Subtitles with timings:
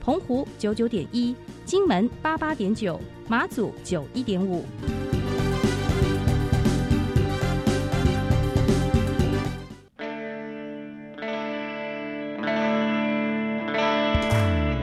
[0.00, 1.34] 澎湖九九点一，
[1.64, 3.00] 金门八八点九。
[3.30, 4.64] 马祖九一点五，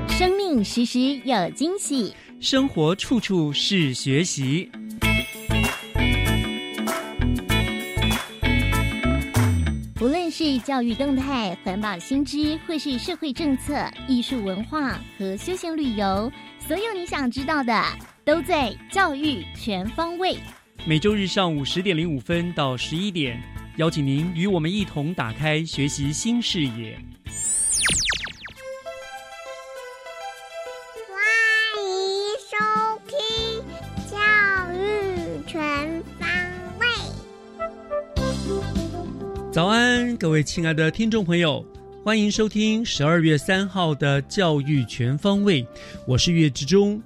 [0.07, 4.69] 生命时时有惊喜，生活处处是学习。
[10.45, 13.73] 是教育动态、环保新知，或是社会政策、
[14.07, 17.83] 艺术文化和休闲旅游，所有你想知道的。
[18.23, 20.37] 都在教育全方位。
[20.85, 23.41] 每周日上午十点零五分到十一点，
[23.77, 26.95] 邀请您与我们一同打开学习新视野。
[39.55, 41.65] 早安，各位亲爱的听众朋友，
[42.03, 45.65] 欢迎收听十二月三号的教育全方位。
[46.05, 47.01] 我是岳志忠。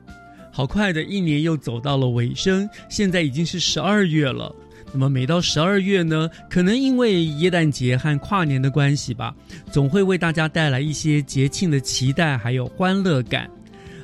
[0.51, 4.51] 好快的一年又走到了尾声，现在已经是十二月了。
[4.91, 9.31] 那么每到十二月呢，可能因为耶诞节和跨年的关系吧，
[9.71, 13.47] 总会为大家带来一些节庆的期待还有欢乐感。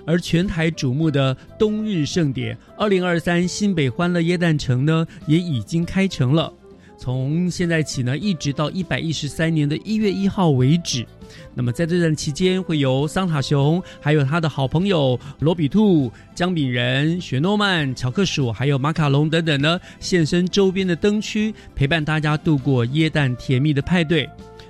[0.05, 6.53] 而全台瞩目的冬日盛典二零二三新北欢乐耶诞城呢，也已经开城了。
[7.05, 11.05] 从现在起呢，一直到一百一十三年的一月一号为止。
[11.53, 24.27] 那么在这段期间，会由桑塔熊，还有他的好朋友罗比兔、姜饼人、雪诺曼、巧克鼠，还有马卡龙等等呢，现身周边的灯区，陪伴大家度过耶诞甜蜜的派对。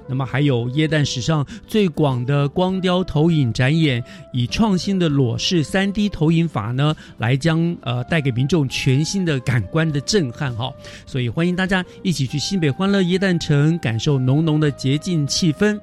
[0.08, 10.72] 那么还有耶诞史上最广的光雕投影展演，以创新的裸视三 D 投影法呢，来将呃带给民众全新的感官的震撼哈。
[11.06, 15.80] 所以欢迎大家一起去新北欢乐耶诞城，感受浓浓的节庆气氛。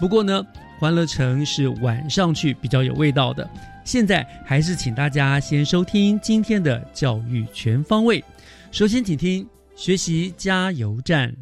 [0.00, 0.44] 不过呢，
[0.78, 3.48] 欢乐城是晚上去比较有味道的。
[3.84, 8.24] 现在还是请大家先收听今天的教育全方位。
[8.72, 11.32] 首先，请听学习加油站。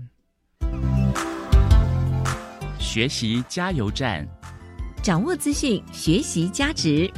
[2.92, 4.22] 学习加油站，
[5.02, 7.10] 掌握资讯，学习加值。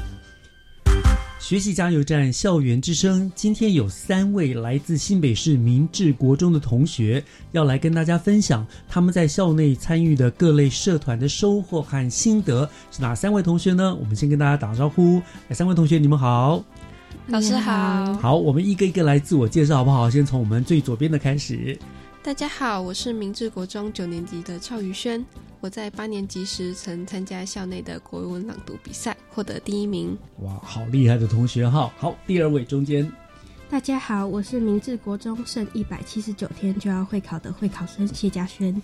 [1.40, 3.28] 学习加油站，校园之声。
[3.34, 7.20] 今天有三位来自新北市明治国中的同学，
[7.50, 12.70] 要来跟大家分享他们在校内参与的各类社团的收获和心得。
[12.92, 13.92] 是哪三位同学呢？
[13.96, 15.20] 我们先跟大家打招呼。
[15.50, 16.62] 三位同学，你们好，
[17.26, 18.14] 老师好。
[18.18, 20.08] 好，我们一个一个来自我介绍，好不好？
[20.08, 21.76] 先从我们最左边的开始。
[22.24, 25.22] 大家好，我是明治国中九年级的赵宇轩。
[25.60, 30.16] 我在八年级时曾参加校内的国文朗读比赛，获得第一名。
[30.38, 31.92] 哇，好厉害的同学哈！
[31.98, 33.12] 好，第二位中间。
[33.74, 38.80] 大家好，我是明治国中剩一百七十九天就要会考的会考生谢家轩。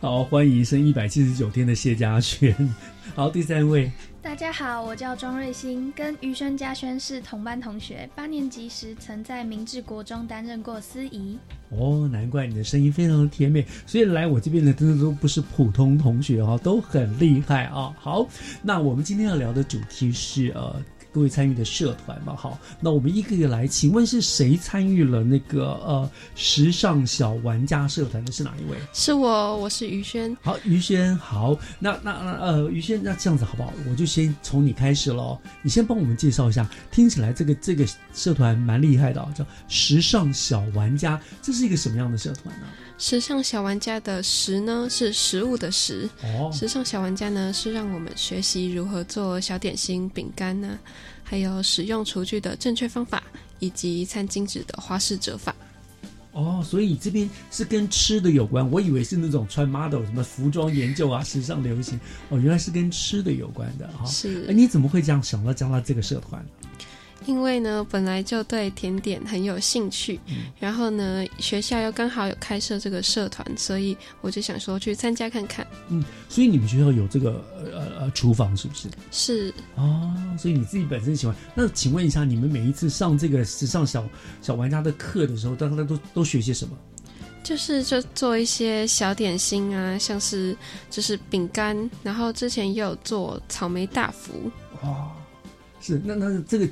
[0.00, 2.56] 好，欢迎剩一百七十九天的谢家轩。
[3.14, 3.92] 好，第三位。
[4.22, 8.08] 大家好，我叫庄瑞欣，跟余轩、家轩是同班同学。
[8.14, 11.38] 八年级时曾在明治国中担任过司仪。
[11.68, 13.66] 哦，难怪你的声音非常的甜美。
[13.84, 17.94] 所以来我这边的真的都不是普通同学哈，都很厉害啊。
[17.98, 18.26] 好，
[18.62, 20.74] 那我们今天要聊的主题是呃。
[21.14, 23.68] 各位参与的社团嘛，好，那我们一个一个来。
[23.68, 28.32] 请问是谁参与了那个呃时尚小玩家社团的？
[28.32, 28.76] 是哪一位？
[28.92, 30.36] 是我，我是于轩。
[30.42, 32.10] 好，于轩，好，那那
[32.40, 33.72] 呃，于轩，那这样子好不好？
[33.88, 35.40] 我就先从你开始喽。
[35.62, 42.66] 你先帮我们介绍一下，听起来这个这个社团蛮厉害的，叫时尚小玩家，这是一个什么样的社团呢？
[42.96, 50.78] 时尚小玩家的“食”呢是食物的“食”，哦时尚小玩家呢是让我们学习如何做小点心、饼干呢，
[51.22, 53.22] 还有使用厨具的正确方法，
[53.58, 55.54] 以及餐巾纸的花式折法。
[56.32, 61.98] 哦，所以这边是跟吃的有关，我以为是那种穿 model 什么服装研究啊、时尚流行，
[62.28, 64.04] 哦，原来是跟吃的有关的哈。
[64.06, 66.44] 是，哎，你怎么会这样想到加入这个社团？
[67.26, 70.20] 因为呢，本来就对甜点很有兴趣，
[70.58, 75.66] 然后呢，学校又刚好有开设这个社团，所以我就想说去参加看看。
[75.88, 77.42] 嗯，所以你们学校有这个
[77.72, 78.88] 呃呃厨房是不是？
[79.10, 81.34] 是哦，所以你自己本身喜欢。
[81.54, 84.06] 那请问一下，你们每一次上这个时尚小
[84.42, 86.76] 小玩家的课的时候，大家都都学些什么？
[87.42, 90.56] 就是就做一些小点心啊，像是
[90.90, 94.32] 就是饼干，然后之前也有做草莓大福。
[94.82, 95.10] 哦，
[95.80, 96.68] 是那那这个。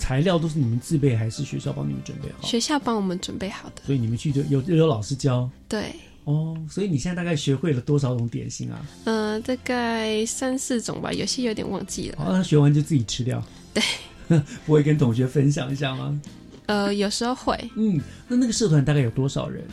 [0.00, 2.48] 材料都是你们自备，还是学校帮你们准备好？
[2.48, 3.82] 学校帮我们准备好的。
[3.84, 5.48] 所以你们去就有有老师教。
[5.68, 5.94] 对。
[6.24, 8.86] 哦，所以你现在大概学会了多少种点心啊？
[9.04, 12.16] 嗯，大概三四种吧，有些有点忘记了。
[12.18, 13.42] 哦，那学完就自己吃掉？
[13.74, 13.82] 对。
[14.64, 16.20] 不会跟同学分享一下吗？
[16.66, 17.56] 呃，有时候会。
[17.76, 19.64] 嗯，那那个社团大概有多少人？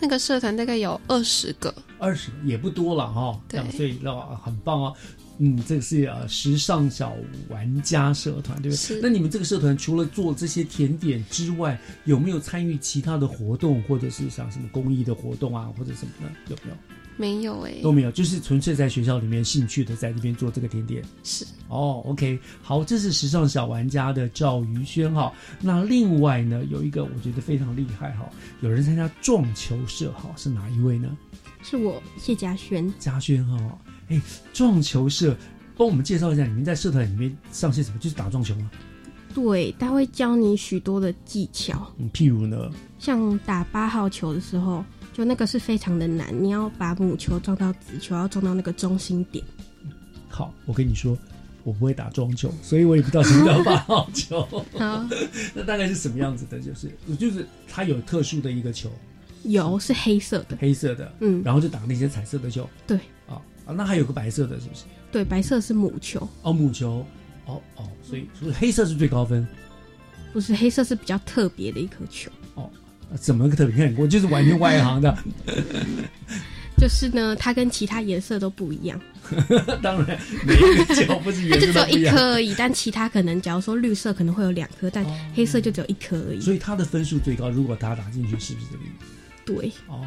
[0.00, 3.40] 那个社团大概有二十个，二十也不多了哈。
[3.48, 4.12] 对，所以那，
[4.42, 4.94] 很棒哦。
[5.38, 7.14] 嗯，这个是呃时尚小
[7.48, 9.00] 玩家社团，对不对？
[9.02, 16.54] 那你们这个社团除了做这些甜点之外，有没有参与其他的活动，或者是像什么公益的活动啊，或者什么的？
[16.54, 16.76] 有没有？
[17.16, 21.00] 没有哎，都没有，就是纯粹在学校里面兴趣的在那边做这个甜点。
[21.22, 25.32] 是哦，OK，好，这是时尚小玩家的赵于轩哈。
[25.60, 28.28] 那另外呢，有一个我觉得非常厉害哈，
[28.62, 31.16] 有人参加撞球社哈，是哪一位呢？
[31.62, 32.92] 是我谢家轩。
[32.98, 33.78] 家轩哈，
[34.08, 34.20] 哎，
[34.52, 35.36] 撞球社，
[35.76, 37.98] 帮我们介绍一下，你们在社团里面上些什么？
[37.98, 38.70] 就是打撞球吗？
[39.34, 41.90] 对，他会教你许多的技巧。
[41.98, 42.70] 嗯，譬如呢？
[42.98, 44.84] 像打八号球的时候。
[45.12, 49.44] 就那个是非常的难，你要把母球撞到子球，要撞到那个中心点。
[50.28, 51.16] 好，我跟你说，
[51.62, 54.42] 我不会打撞球，所以我也不知道什么叫八号球。
[54.76, 55.08] 好，
[55.54, 56.58] 那大概是什么样子的？
[56.58, 58.90] 就是，就是它有特殊的一个球，
[59.44, 62.68] 有是黑色的，黑色的，嗯，然后就打那些彩色的球。
[62.84, 62.98] 对，
[63.66, 64.84] 啊啊，那还有个白色的，是不是？
[65.10, 66.28] 对，白色是母球。
[66.42, 67.06] 哦，母球，
[67.46, 69.46] 哦哦，所以所以黑色是最高分。
[70.32, 72.30] 不是，黑色是比较特别的一颗球。
[72.54, 72.70] 哦。
[73.20, 73.76] 怎么个特别？
[73.76, 75.16] 看我就是完全外行的。
[76.76, 79.00] 就是呢，它跟其他颜色都不一样。
[79.80, 82.52] 当然，每一个球不是它就只有一颗而已。
[82.58, 86.40] 但其他可能，假如说绿色可能会有两颗，但黑色就只有一颗而已。
[86.40, 87.48] 所以它的分数最高。
[87.48, 89.04] 如果它打进去，是不是这个意思？
[89.44, 89.72] 对。
[89.86, 90.04] 哦，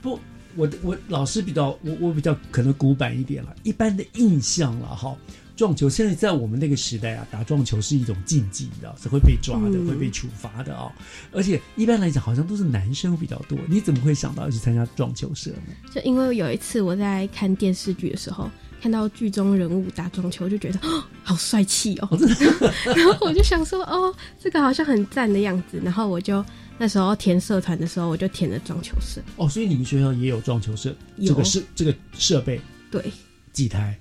[0.00, 0.18] 不，
[0.56, 5.16] 我我老师比较我我比较可能古板一点了，一般的印象了哈。
[5.56, 10.90] 撞球现在在我们那个时代啊，打撞球是一种禁忌，你知道是会被抓的，会被处罚的啊。
[11.32, 13.58] 而且一般来讲，好像都是男生比较多。
[13.68, 15.74] 你怎么会想到要去参加撞球社呢？
[15.94, 18.50] 就因为有一次我在看电视剧的时候，
[18.80, 22.08] 看到剧中人物打撞球，就觉得哦，好帅气哦。
[22.96, 25.80] 然后我就想说，哦，这个好像很赞的样子。
[25.84, 26.44] 然后我就
[26.78, 29.20] 那时候填社团的时候，我就填了撞球社。
[29.36, 30.94] 哦，所以你们学校也有撞球社？
[31.24, 32.60] 这个设这个设备？
[32.90, 33.04] 对，
[33.52, 33.98] 几台？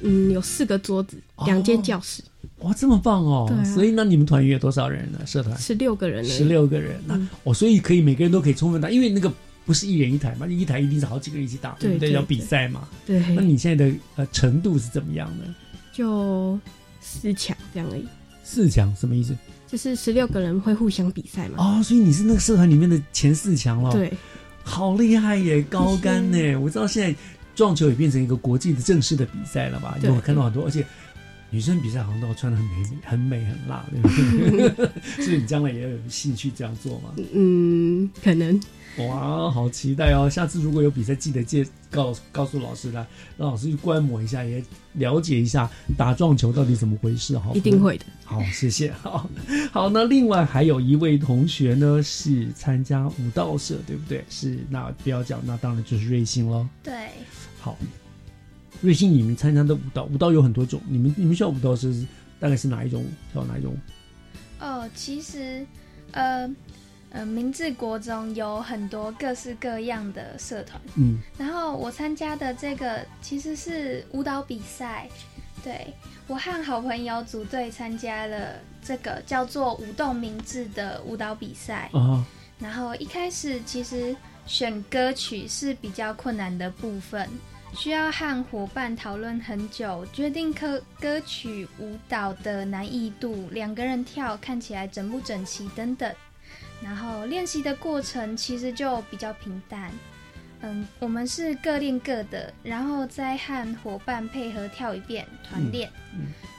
[0.00, 2.22] 嗯，有四个桌子，两间教室。
[2.60, 3.46] 哇，这么棒哦！
[3.48, 5.18] 对，所以那你们团员有多少人呢？
[5.26, 7.00] 社团十六个人，十六个人。
[7.04, 9.32] 那哦，所以可以每个人都可以充分打，因为那个
[9.68, 12.12] 不是一人一台嘛，一台一定是好几个人一起打，对不对？
[12.12, 12.88] 要比赛嘛。
[13.06, 13.20] 对。
[13.34, 15.54] 那你现在的呃程度是怎么样呢？
[15.92, 16.58] 就
[17.02, 18.06] 四强这样而已。
[18.42, 19.36] 四强什么意思？
[19.66, 21.56] 就是十六个人会互相比赛嘛。
[21.58, 23.92] 哦，所以你是那个社团里面的前四强了。
[23.92, 24.10] 对。
[24.64, 26.56] 好厉害耶，高杆呢！
[26.56, 27.16] 我知道现在。
[27.54, 29.98] 撞球也变成一个国际的正式的比赛了吧？
[30.00, 30.86] 因为我看到很多，而且
[31.50, 34.88] 女生比赛好像都穿的很美、很美、很辣，对不对？
[35.24, 37.12] 所以你将来也要有兴趣这样做吗？
[37.34, 38.60] 嗯，可能。
[39.06, 40.28] 哇，好期待哦！
[40.28, 43.06] 下次如果有比赛，记得介告告诉老师来，
[43.36, 44.62] 让老师去观摩一下，也
[44.94, 47.38] 了解一下打撞球到底怎么回事。
[47.38, 48.04] 好，一定会的。
[48.24, 48.90] 好，谢谢。
[48.92, 49.28] 好，
[49.70, 49.88] 好。
[49.88, 54.24] 那另外还有一位同学呢，是参加舞蹈社，对不对？
[54.28, 56.66] 是，那不要讲，那当然就是瑞幸喽。
[56.82, 56.92] 对。
[57.60, 57.76] 好，
[58.80, 60.80] 瑞幸，你们参加的舞蹈，舞蹈有很多种。
[60.88, 62.06] 你们你们学校舞蹈是
[62.38, 63.04] 大概是哪一种？
[63.32, 63.76] 跳哪一种？
[64.60, 65.64] 哦，其实，
[66.10, 66.50] 呃，
[67.10, 70.80] 呃，明治国中有很多各式各样的社团。
[70.96, 75.08] 嗯，然后我参加的这个其实是舞蹈比赛。
[75.62, 75.92] 对
[76.26, 81.90] 我和好朋友组队参加了这个叫做“舞动明治”的舞蹈比赛。
[81.92, 82.24] 哦，
[82.58, 84.16] 然后一开始其实。
[84.46, 87.28] 选歌曲是比较困难的部分，
[87.74, 96.10] 需要和伙伴讨论很久，决定歌歌曲舞蹈的难易度，两个人跳看起来整不整齐等等。
[96.82, 99.90] 然后练习的过程其实就比较平淡，
[100.60, 105.90] 嗯，我们是各练各的，然后再和伙伴配合跳一遍团练。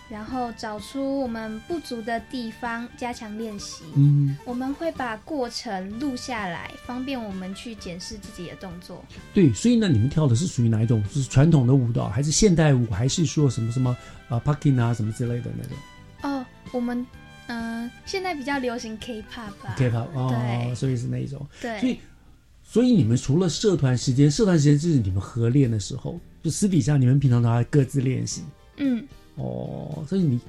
[0.10, 3.84] 然后找出我们不足的地方，加强练习。
[3.96, 9.06] 嗯，我们会把过程录下来，方便我们去检视自己的动作。
[9.36, 11.04] 对，所以呢，你们跳的是属于哪一种？
[11.12, 13.96] 是传统的舞蹈，还是现代舞，还是说什么什么
[14.30, 15.78] 啊，parking 啊，什么之类的那种？
[16.24, 17.06] 哦，我们
[17.50, 19.76] 嗯，现在比较流行 K-pop 吧。
[19.78, 21.46] K-pop 哦，所以是那一种。
[21.62, 21.80] 对。
[21.80, 22.00] 所以，
[22.64, 28.44] 所以你们除了社团时间，社团时间就是你们合练的时候，就私底下你们平常都还各自练习。
[28.78, 29.04] 嗯。
[29.36, 30.40] 哦，所以你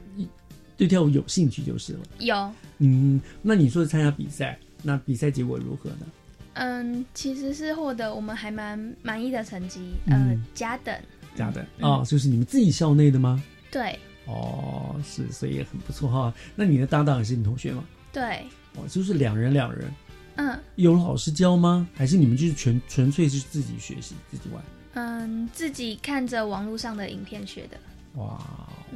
[0.76, 2.00] 对跳舞有兴趣就是了。
[2.18, 6.06] 有，嗯，那你说参加比赛，那比赛结果如何呢？
[6.54, 10.94] 嗯，其实是获得我们还蛮满意的成绩，呃，甲等。
[11.36, 13.42] 甲等啊，就是你们自己校内的吗？
[13.70, 13.98] 对。
[14.30, 16.32] 哦，是，所以也很不错哈。
[16.54, 17.84] 那你的搭档也是你同学吗？
[18.12, 18.44] 对。
[18.76, 19.92] 哦，就是两人两人。
[20.36, 20.56] 嗯。
[20.76, 21.88] 有老师教吗？
[21.94, 24.62] 还是你们就是纯纯粹是自己学习自己玩？
[24.94, 27.76] 嗯，自己看着网络上的影片学的。
[28.14, 28.40] 哇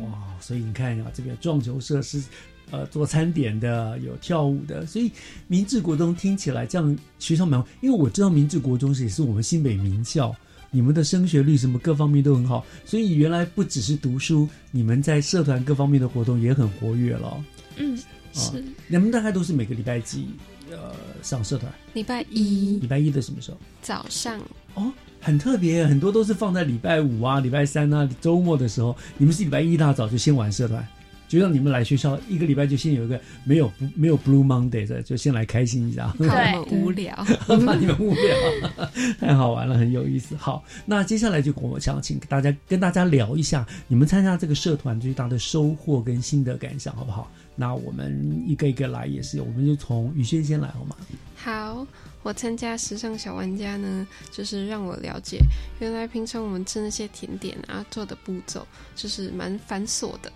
[0.00, 0.36] 哇！
[0.40, 2.22] 所以你看啊，这边撞球社是
[2.70, 5.10] 呃做餐点的，有跳舞的，所以
[5.46, 10.34] 明治国中听起来这样学校蛮，因为我知道明治国中是也是我们新北名校，
[10.74, 17.44] 你们的升学率什么各方面都很好，所以原来不只是读书，你们在社团各方面的活动也很活跃了。
[17.76, 17.96] 嗯，
[18.32, 18.62] 是。
[18.88, 20.26] 你们大概都是每个礼拜几
[20.72, 21.72] 呃上社团？
[21.92, 22.80] 礼拜一。
[22.80, 23.58] 礼拜一的什么时候？
[23.80, 24.40] 早上。
[24.74, 24.92] 哦。
[25.20, 28.94] 很特别，很多都是放在礼拜五啊、礼拜三啊、周末的时候。
[29.16, 30.86] 你们是礼拜一大早就先玩社团，
[31.34, 36.14] 就让你们来学校一个礼拜就先有一个没有不没有 Blue Monday 的，就先来开心一下。
[36.16, 38.36] 怕你们无聊，怕你们无聊，
[39.18, 40.36] 太好玩了，很有意思。
[40.36, 47.28] 好，那接下来就我想请大家跟大家聊一下你们参加这个社团最大的收获跟心得感想，好不好？
[47.56, 50.94] 那我们一个一个来也是，我们就从宇轩先来好吗？
[51.34, 51.84] 好。
[52.22, 55.40] 我参加时尚小玩家呢，就是让我了解，
[55.78, 60.32] 原来平常我们吃那些甜点啊，做的步骤就是蛮繁琐的。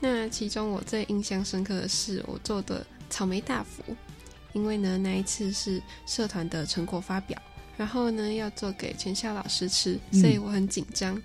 [0.00, 3.82] 那其中我最印象深刻的是我做的草莓大福，
[4.52, 7.40] 因为呢那一次是社团的成果发表，
[7.76, 11.20] 然后呢要做给全校老师吃，所以我很紧张。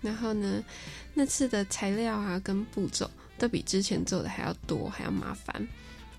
[0.00, 0.62] 然后呢
[1.14, 5.66] 那次的材料啊跟步骤都比之前做的还要多，还要麻烦。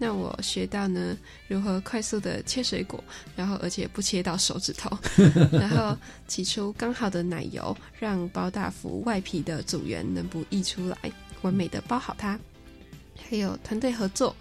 [0.02, 1.18] 那我学到呢，
[1.50, 3.04] 如何快速的切水果，
[3.36, 4.90] 然后而且不切到手指头，
[5.52, 10.98] 然后挤出刚好的奶油，让包大福外皮的组员能不溢出来，
[11.42, 12.40] 完美的包好它。
[13.30, 14.36] 还有团队合作，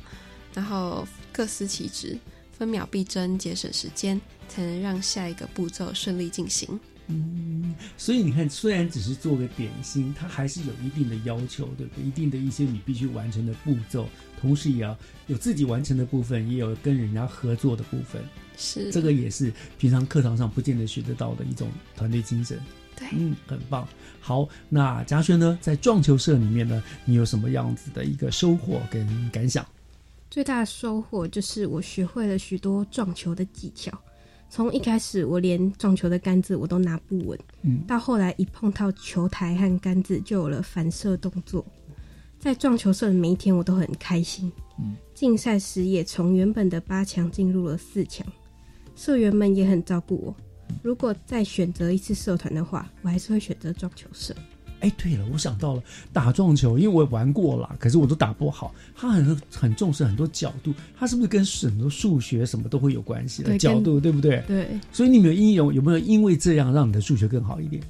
[0.54, 2.18] 然后各司其职，
[2.56, 6.78] 分秒必争，节省时间，才能让下一个步骤顺利进行。
[7.08, 12.04] 嗯，所以你看，虽然只是做个点心，它还是有一定的要求，对不对？
[12.04, 14.06] 一定的一些你必须完成的步骤，
[14.40, 18.22] 同时也要有自己完成的部分，也有跟人家合作的部分。
[18.56, 22.60] 是，这个也是平常课堂上不见得学得到的一种团队精神。
[22.98, 23.86] 对，嗯，很棒。
[24.20, 29.64] 好，那嘉轩呢，在撞球社里面呢，你有什么样子的一个收获跟感想？
[30.30, 33.90] 最大的收获就是我学会了许多撞球的技巧。
[34.50, 41.64] 从一开始，我连撞球的杆子我都拿不稳，嗯，到后来一碰到球台和杆子就有了反射动作。
[42.38, 44.50] 在撞球社的每一天，我都很开心。
[44.78, 48.26] 嗯，竞赛时也从原本的八强进入了四强，
[48.94, 50.36] 社员们也很照顾我。
[50.82, 54.34] 如果再选择一次社团的话，我还是会选择撞球社。
[54.80, 55.82] 哎，对了，我想到了
[56.12, 58.72] 打撞球，因为我玩过了，可是我都打不好。
[58.94, 64.40] 他很很重视很多角度，他是不是跟很多数学什么都会有关系的角度，对不对？
[64.46, 64.68] 对。
[64.92, 67.82] 所以你们有应用有没有因为这样让你的数学更好一点？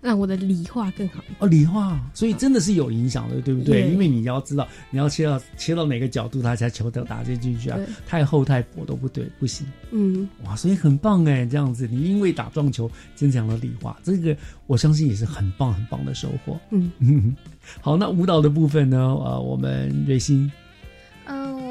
[0.00, 3.90] 让我的理化更好哦，理化，所以真的是有影响的，对不对？
[3.90, 7.78] 因为你要知道，你要切到切到哪个角度，它才球都打进去啊。
[8.06, 9.66] 太厚太薄都不对，不行。
[9.90, 16.58] 嗯，哇，所以很棒哎，这样子，你因为打撞球增强了理化，这个我相信也是很棒很棒的收获。
[16.70, 17.36] 嗯，
[17.80, 18.98] 好，那舞蹈的部分呢？
[18.98, 20.50] 呃，我们瑞星。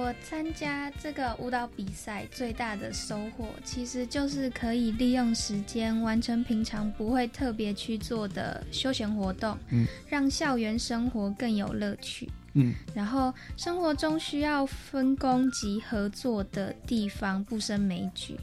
[0.09, 18.35] 我参加这个舞蹈比赛最大的收获，其实就是可以利用时间完成平常不会特别去做的休闲活动，嗯，让校园生活更有乐趣，嗯，然后生活中需要分工及合作的地方不胜枚举。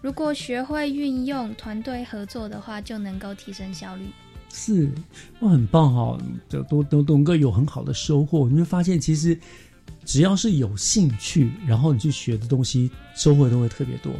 [0.00, 4.04] 如果学会运用团队合作的话，就能够提升效率。
[4.50, 4.88] 是，
[5.40, 6.16] 我很棒哈，
[6.48, 8.48] 都都都都能够有很好的收获。
[8.48, 9.36] 你会发现，其实。
[10.08, 14.10] 只要是有兴趣，然后你去学的东西，收获都会特别多，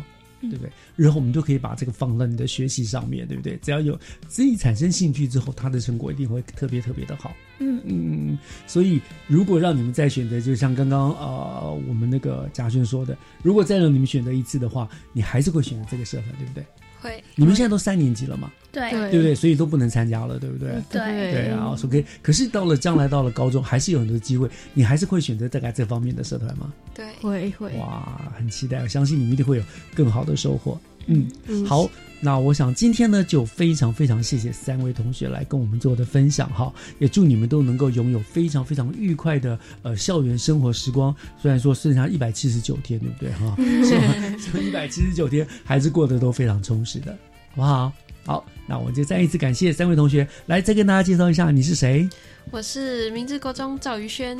[0.42, 0.70] 对不对？
[0.96, 3.56] 然后我们就可以把这个放到你的学习上面，对不对？
[3.62, 7.34] 只要有自己产生兴趣之后，它的成果一定会特别特别的好。
[7.60, 8.38] 嗯嗯。
[8.66, 16.62] 所以，如果让你们再选择，就像刚刚呃我们那个嘉轩说的，如果再让你们选择一次的话，你还是会选择这个社团，对不对？
[17.00, 18.50] 会，你们现在都三年级了嘛？
[18.70, 19.34] 对，对不对？
[19.34, 20.70] 所以都不能参加了，对不对？
[20.90, 21.74] 对，对啊。
[21.84, 26.72] OK，可是到了将来到了高中，还是有很多机会，你还是会选择大概这方面的社团吗？
[26.94, 27.72] 对，会会。
[27.78, 29.62] 哇，很期待，我相信你们一定会有
[29.94, 30.78] 更好的收获。
[31.08, 31.90] 嗯，好。
[32.20, 41.14] 那我想今天呢，就非常非常谢谢三位同学来跟我们做的分享哈，也祝你们都能够拥有非常非常愉快的呃校园生活时光。
[41.40, 43.54] 虽然说剩下一百七十九天，对不对哈？
[44.52, 47.16] 这一百七十九天还是过得都非常充实的，
[47.52, 47.92] 好不好？
[48.26, 52.08] 好，那我就再一次感谢三位同学，来再跟大家介绍一下你是谁。
[52.50, 54.36] 我是明治高中赵于轩。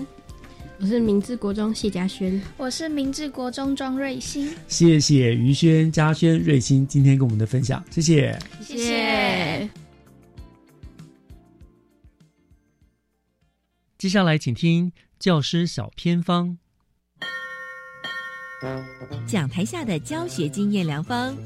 [0.81, 4.55] 我是明治国中谢家轩，我是明治国中庄瑞欣。
[4.69, 9.69] 谢谢于轩、嘉轩、瑞欣今天跟我们的分享，谢谢，谢谢。
[13.99, 16.57] 接下来，请听教师小偏方，
[19.27, 21.37] 讲台下的教学经验良方，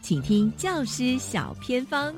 [0.00, 2.14] 请听教师小偏方。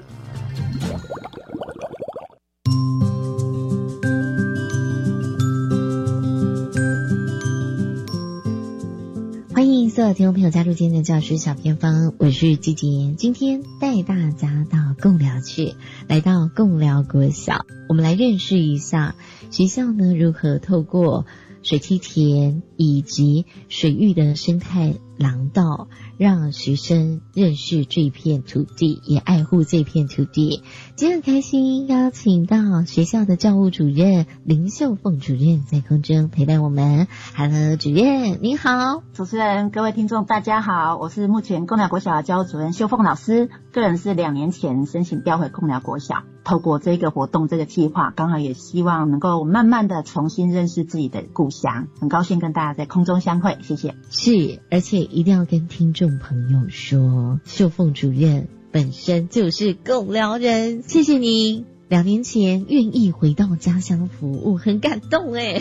[9.73, 15.75] 迎所有听众朋友加入今天的教师小偏方，我是季杰，今天带大家到共寮去，
[16.09, 19.15] 来到共寮国小，我们来认识一下
[19.51, 21.27] 学校呢如何透过
[21.63, 24.95] 水梯田以及水域的生态。
[25.21, 30.63] 廊道让学生认识这片土地，也爱护这片土地。
[30.97, 37.07] 今天很开心邀请到学校的教务主任林秀凤主任在空中陪伴我们。
[37.37, 46.23] Hello，主任您好，主持人各位听众大家好，我是目前贡寮国小的教务主任秀凤老师，个人是两年前申请调回贡寮国小。
[46.51, 51.87] 透过这个活动，这个计划，刚好也希望能够慢慢的重新认识自己的故乡。
[52.01, 53.95] 很高兴跟大家在空中相会，谢谢。
[54.11, 61.80] 是，而且一定要跟听众朋友说，秀凤主任本身就是共聊人，谢谢你。
[61.91, 65.61] 两年前愿意回到家乡服务，很感动哎。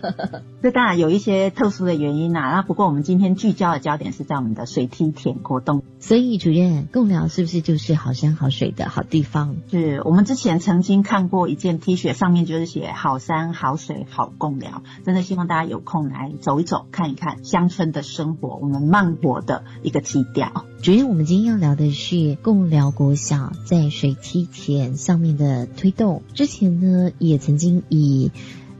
[0.62, 2.50] 这当然有一些特殊的原因呐。
[2.50, 5.82] 那不过我们今天聚焦的焦点是在我们的水梯田活动。
[6.00, 9.56] 所以主任，贡寮是不是就是好山好水的好地方？
[9.70, 20.64] 是我们之前曾经看过一件 T 恤，上面就是写“好山好水好贡寮”，真的希望大家有空来走一走，看一看乡村的生活，我们慢活的一个基调。
[20.80, 26.22] 主任，我们今天要聊的是贡寮国小在水梯田上面的推动。
[26.34, 28.30] 之前呢，也曾经以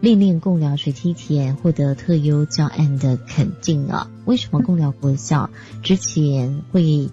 [0.00, 4.10] 练练共寮水梯田获得特优教案的肯定啊。
[4.24, 5.50] 为什么共寮国小
[5.82, 7.10] 之前会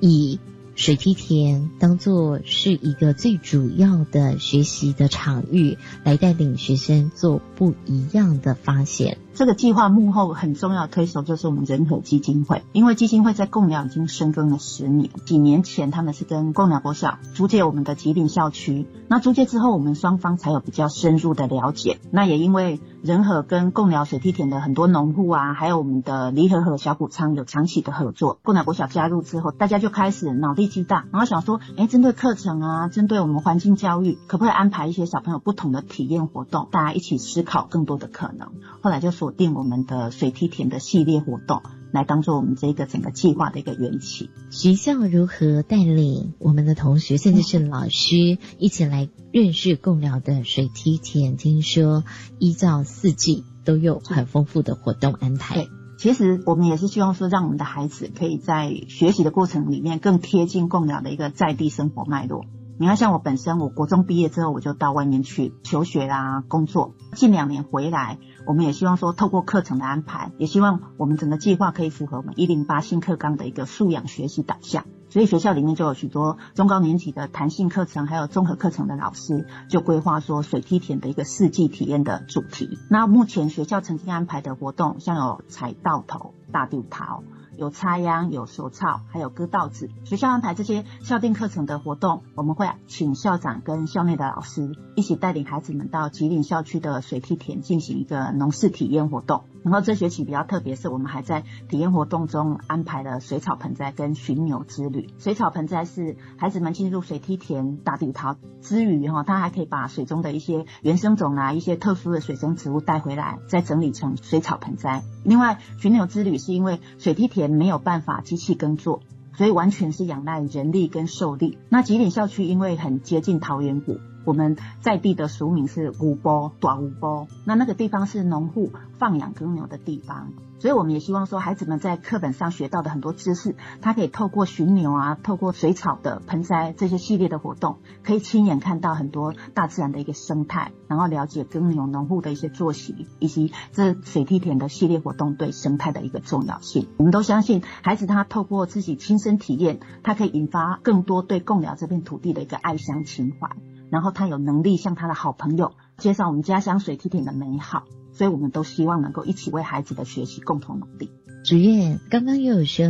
[0.00, 0.38] 以
[0.74, 9.18] 水梯田当做是一个最主要的学习的场域，来带领学生做不一样的发现？
[9.34, 15.08] 这个计划幕后很重要推手就是我们仁和基金会，因为基金会在贡寮已经深耕了十年。
[15.24, 21.98] 几年前他们是跟贡寮国小租借我们的吉林校区，那租借之后我们双方才有比较深入的了解。
[22.10, 38.50] 那也因为仁和跟贡寮水梯田的很多农户啊，还有我们的离合和小谷仓有长期的合作，贡寮国小加入之后，大家就开始脑力激荡，然后想说，哎，针对课程啊，针对我们环境教育，可不可以安排一些小朋友不同的体验活动，大家一起思考更多的可能。
[38.82, 44.30] 后来就锁定我们的水梯田的系列活动，来当做我们这个整个计划的一个缘起。
[44.50, 48.16] 学校如何带领我们的同学，甚至是老师，
[48.58, 51.36] 一起来认识共寮的水梯田？
[51.36, 52.02] 听说
[52.40, 55.54] 依照四季都有很丰富的活动安排。
[55.54, 62.44] 对，其实我们也是希望说，让我们的孩子可以在学习的过程里面更贴近共寮的一个在地生活脉络。
[62.82, 66.94] 你看，像我本身，我国中毕业之后，我就到外面去求学啦，工作。
[67.12, 68.18] 近两年回来。
[68.44, 74.84] 我们也希望说，透过课程的安排，也希望我们整个计划可以符合我们一零八新课纲的一个素养学习导向。
[75.10, 82.80] 所以学校里面就有许多中高年级的弹性课程，还有综合课程的老师就规划说水梯田的一个四季体验的主题。
[82.90, 87.22] 那目前学校曾经安排的活动，像有踩稻头、大丢桃。
[87.56, 89.90] 有插秧，有手操，还有割稻子。
[90.04, 99.44] 学校安排这些校定课程的活动，我们会请校长跟校内的老师一起带领孩子们到吉林校区的水梯田进行一个农事体验活动。
[99.62, 105.08] 然后这学期比较特别，是我们还在体验活动中安排了水草盆栽跟寻牛之旅。
[105.18, 115.02] 水草盆栽是孩子们进入水梯田打地桃之余，哈，他还可以把水中的一些原生种啊、一些特殊的水生植物带回来，再整理成水草盆栽。
[115.24, 119.00] 另外，寻牛之旅是因为水梯田没有办法机器耕作，
[119.36, 121.58] 所以完全是仰赖人力跟受力。
[121.68, 123.98] 那吉林校区因为很接近桃源谷。
[124.24, 146.86] 我们在地的俗名是五波短五波，那那个地方是农户放养耕牛的地方，所以我们也希望说，孩子们在课本上学到的很多知识，他可以透过寻牛啊，透过水草的盆栽这些系列的活动，可以亲眼看到很多大自然的一个生态，然后了解耕牛农户的一些作息，以及这水梯田的系列活动对生态的一个重要性。
[146.96, 153.50] 我们都相信，孩子他透过自己亲身体验，他可以引发更多对贡寮这片土地的一个爱乡情怀。
[153.92, 161.10] 然后他有能力向他的好朋友介绍我们家乡水梯田的美好，所以我们都希望能够一起为孩子的学习共同努力。
[161.44, 162.86] 主任刚刚又有说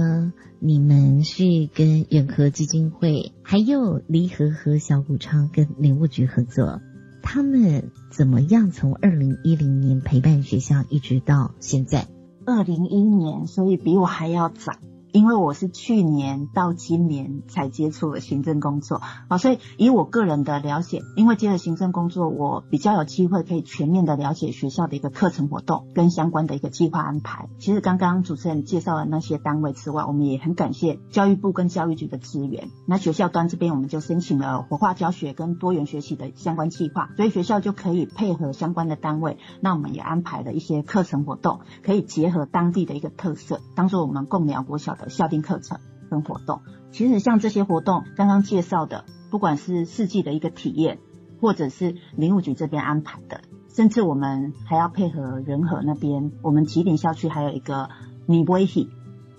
[0.61, 1.43] 你们是
[1.75, 6.81] 跟远和基金会，还有离合和小谷昌跟林务局合作，
[7.21, 12.07] 他们怎么样从二零一零年陪伴学校一直到现在？
[12.47, 14.75] 二零一年，所以比我还要早。
[15.13, 27.49] 因为我是去年到今年才接触了行政工作，啊，所以以我个人的了解，因为接了行政工作，我比较有机会可以全面的了解学校的一个课程活动跟相关的一个计划安排。
[27.59, 32.71] 其实刚刚主持人介绍的那些单位之外，我们也很感谢教育部跟教育局的资源。
[32.87, 45.79] 那学校端这边我们就申请了活化教学跟多元学习的相关计划，所以学校就可以配合相关的单位，那我们也安排了一些课程活动，可以结合当地的一个特色，当做我们共寮国小校定课程
[46.11, 46.61] 跟活动。
[46.91, 50.99] 其实像这些活动刚刚介绍的，不管是四季的一个体验，
[51.41, 53.41] 或者是林务局这边安排的，
[53.75, 57.89] 甚至我们还要配合仁和那边，我们吉林校区还有一个
[58.27, 58.91] 米波喜，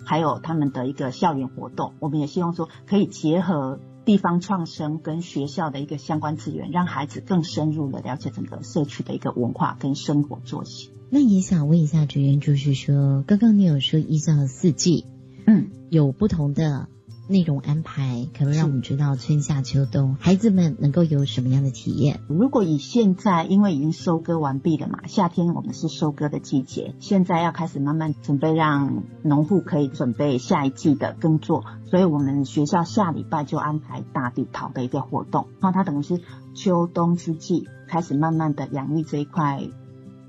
[0.04, 10.90] 还有他们的一个校园活动，我们也希望说可以结合地方创生跟学校的一个相关资源，让孩子更深入的了解整个社区的一个文化跟生活作息。
[11.10, 15.06] 那也想问一下主任，就是说，刚刚你有说依照四季，
[15.46, 16.88] 嗯，有不同的
[17.28, 22.20] 内容安排，可能让我们知道春夏秋冬孩子们能够有什么样的体验。
[22.28, 36.22] 如果以现在，因为已经收割完毕了嘛，夏天我们是收割的季节，现在要开始慢慢准备，让农户可以准备下一季的耕作，所以我们学校下礼拜就安排大地跑的一个活动，那它等于是
[36.56, 39.64] 秋冬之际开始慢慢的养育这一块。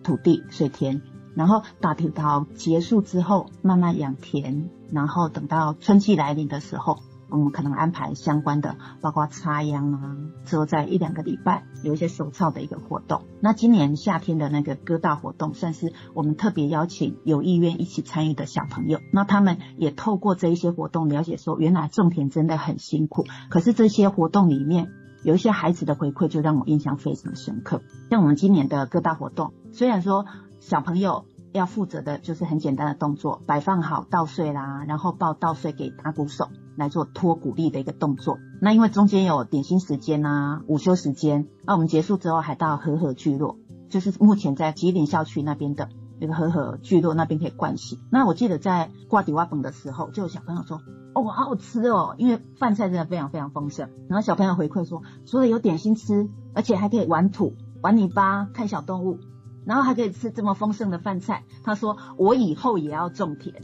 [0.04, 1.00] 土地水田，
[1.34, 13.22] 然后大地桃结束之后，慢慢养田，然后等到春季来临的时候，我们可能安排相关的，包括插秧啊，之后在一两个礼拜有一些手操的一个活动。
[13.40, 24.88] 那今年夏天的那个割稻活动，算是我们特别邀请有意愿一起参与的小朋友，那他们也透过这一些活动了解说，原来种田真的很辛苦，可是这些活动里面。
[25.24, 30.26] 有一些孩子的回馈就让我印象非常深刻，像我们今年的各大活动，虽然说
[30.64, 38.38] 小朋友要负责的就是很简单的动作，摆放好稻穗啦，然后抱稻穗给打鼓手来做托鼓励的一个动作。
[38.62, 43.58] 那因为中间有点心时间啊，午休时间，那我们结束之后还到和和聚落，
[43.90, 45.90] 就是目前在吉林校区那边的。
[46.18, 47.98] 那个和和聚落那边可以灌洗。
[48.08, 50.80] 那我记得在挂底瓦本的时候，就有小朋友说
[51.12, 59.18] ：“哦，好好吃哦，因为饭菜真的非常非常丰盛。”然后小朋友回馈说：“除了有点心吃，而且还可以玩土、玩泥巴、看小动物，
[59.64, 63.54] 然后还可以吃这么丰盛的饭菜。”他说：“我以后也要种田。”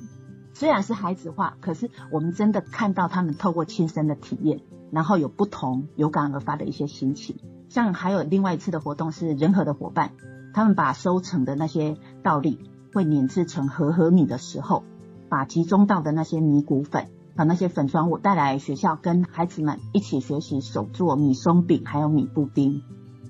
[0.55, 4.61] 虽然是孩子话，可是我们真的看到他们透过亲身的体验，
[4.91, 7.37] 然后有不同有感而发的一些心情。
[7.69, 10.13] 像还有另外一次的活动是仁和的伙伴。
[10.53, 12.59] 他们把收成的那些稻粒
[12.93, 14.83] 会碾制成和和米的时候，
[15.29, 22.83] 把集中到的那些米谷粉和那些粉装物带来学校，跟孩子们一起学习手做米松饼，还有米布丁。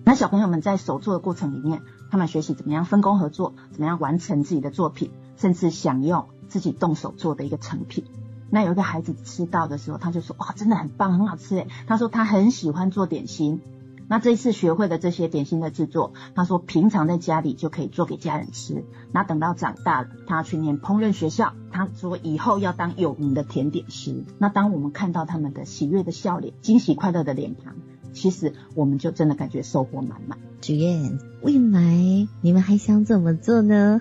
[0.03, 8.05] 那小朋友们在手做的过程里面，他们学习怎么样分工合作，怎么样完成自己的作品，甚至享用自己动手做的一个成品。
[8.51, 13.61] 那有一个孩子吃到的时候，他就说：“哇，真的很棒，很好吃诶。”他说他很喜欢做点心。
[14.09, 18.85] 那这一次学会的这些点心的制作，他说平常在家里就可以做给家人吃。
[19.13, 24.25] 那等到长大了，他要去念烹饪学校，他说以后要当有名的甜点师。
[24.39, 27.77] 那当我们看到他们的喜悦的笑脸、惊喜快乐的脸庞，
[28.13, 30.39] 其实我们就真的感觉收获满满。
[30.61, 34.01] 主任，未来你们还想怎么做呢？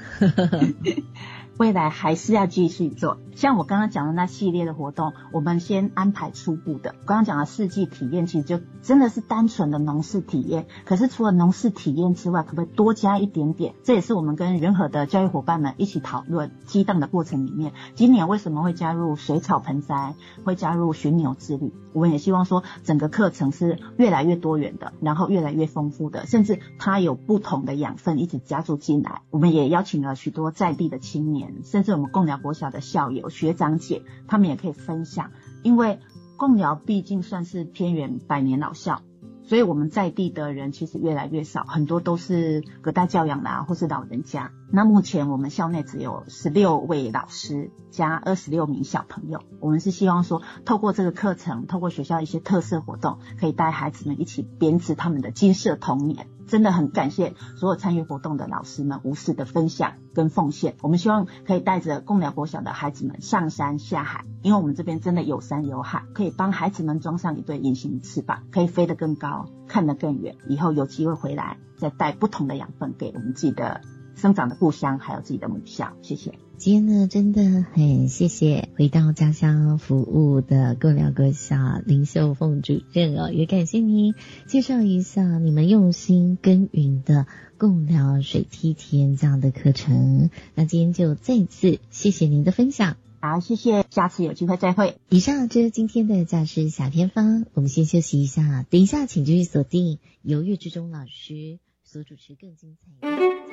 [1.59, 6.95] 未来还是要继续做，像我刚刚讲的那系列的活动，我们先安排初步的。
[7.05, 10.67] 刚刚讲的四季体验，其实就真的是单纯的农事体验。
[10.85, 13.75] 可是除了农事体验之外，可不可以多加一点点？
[13.83, 17.73] 这也是我们跟仁和的教育伙伴们一起讨论激荡的过程里面。
[17.93, 21.73] 今年为什么会加入水草盆栽，会加入寻牛之旅？
[21.91, 29.23] 我们也希望说，整个课程是越来越多元的，然后越来越丰富的，甚至它有不同的养分一直加入进来。
[29.29, 31.48] 我们也邀请了许多在地的青年。
[31.63, 35.31] 甚至我们共寮国小的校友、学长姐，他们也可以分享，
[35.63, 35.99] 因为
[36.37, 39.01] 共寮毕竟算是偏远百年老校，
[39.43, 44.51] 所以我们在地的人其实越来越少，很多都是隔代教养的啊，或是老人家。
[44.71, 56.27] 那目前我们校内只有十六位老师加二十六名小朋友，我们是希望说，透过这个课程，透过学校一些特色活动，可以带孩子们一起编织他们的金色童年。
[56.49, 60.75] 真的很感谢所有参与活动的老师们无私的分享跟奉献。
[60.81, 70.35] 我们希望可以带着共寮国小的孩子们上山下海，因为我们这边真的有山有海，可以帮孩子们装上一对隐形翅膀，可以飞得更高，看得更远。
[70.47, 73.81] 以后有机会回来，再带不同的养分给我们自己的。
[74.19, 76.33] 生长的故乡，还有自己的母校，谢谢。
[76.57, 84.13] 今天呢，真的很谢谢回到家乡服务的共寮国小林秀凤主任哦，也感谢您
[84.45, 87.27] 介绍一下你们用心耕耘的
[87.57, 90.29] 共寮水梯田这样的课程。
[90.53, 92.97] 那今天就再次谢谢您的分享。
[93.21, 94.97] 好，谢谢，下次有机会再会。
[95.07, 103.48] 以上就是今天的教师小偏方，我们先休息一下，等一下请继续锁定由岳志忠老师所主持更精彩。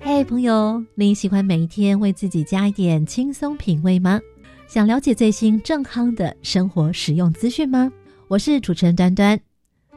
[0.00, 4.20] 嘿，朋友，你喜欢每一天为自己加一点轻松品味吗？
[4.68, 7.90] 想了解最新正康的生活实用资讯吗？
[8.28, 9.38] 我是主持人端端，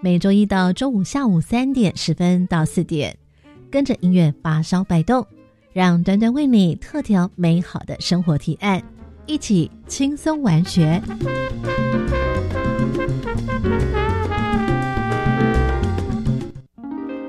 [0.01, 3.17] 每周一到周五下午三点十分到四点，
[3.69, 5.25] 跟着音乐发烧摆动。
[5.71, 8.81] 让端端为你特调美好的生活提案，
[9.25, 11.01] 一起轻松玩学。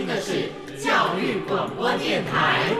[0.00, 0.48] 听的是
[0.82, 2.74] 教育广播电台。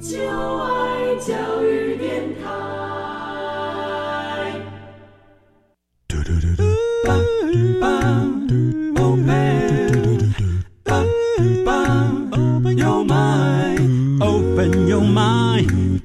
[0.00, 1.91] 就爱教育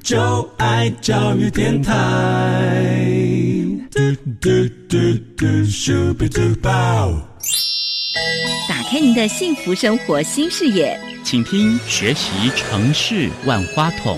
[0.03, 1.93] 就爱教育电台。
[8.69, 14.17] 打开您的幸福生活新视野，请听学习城市万花筒。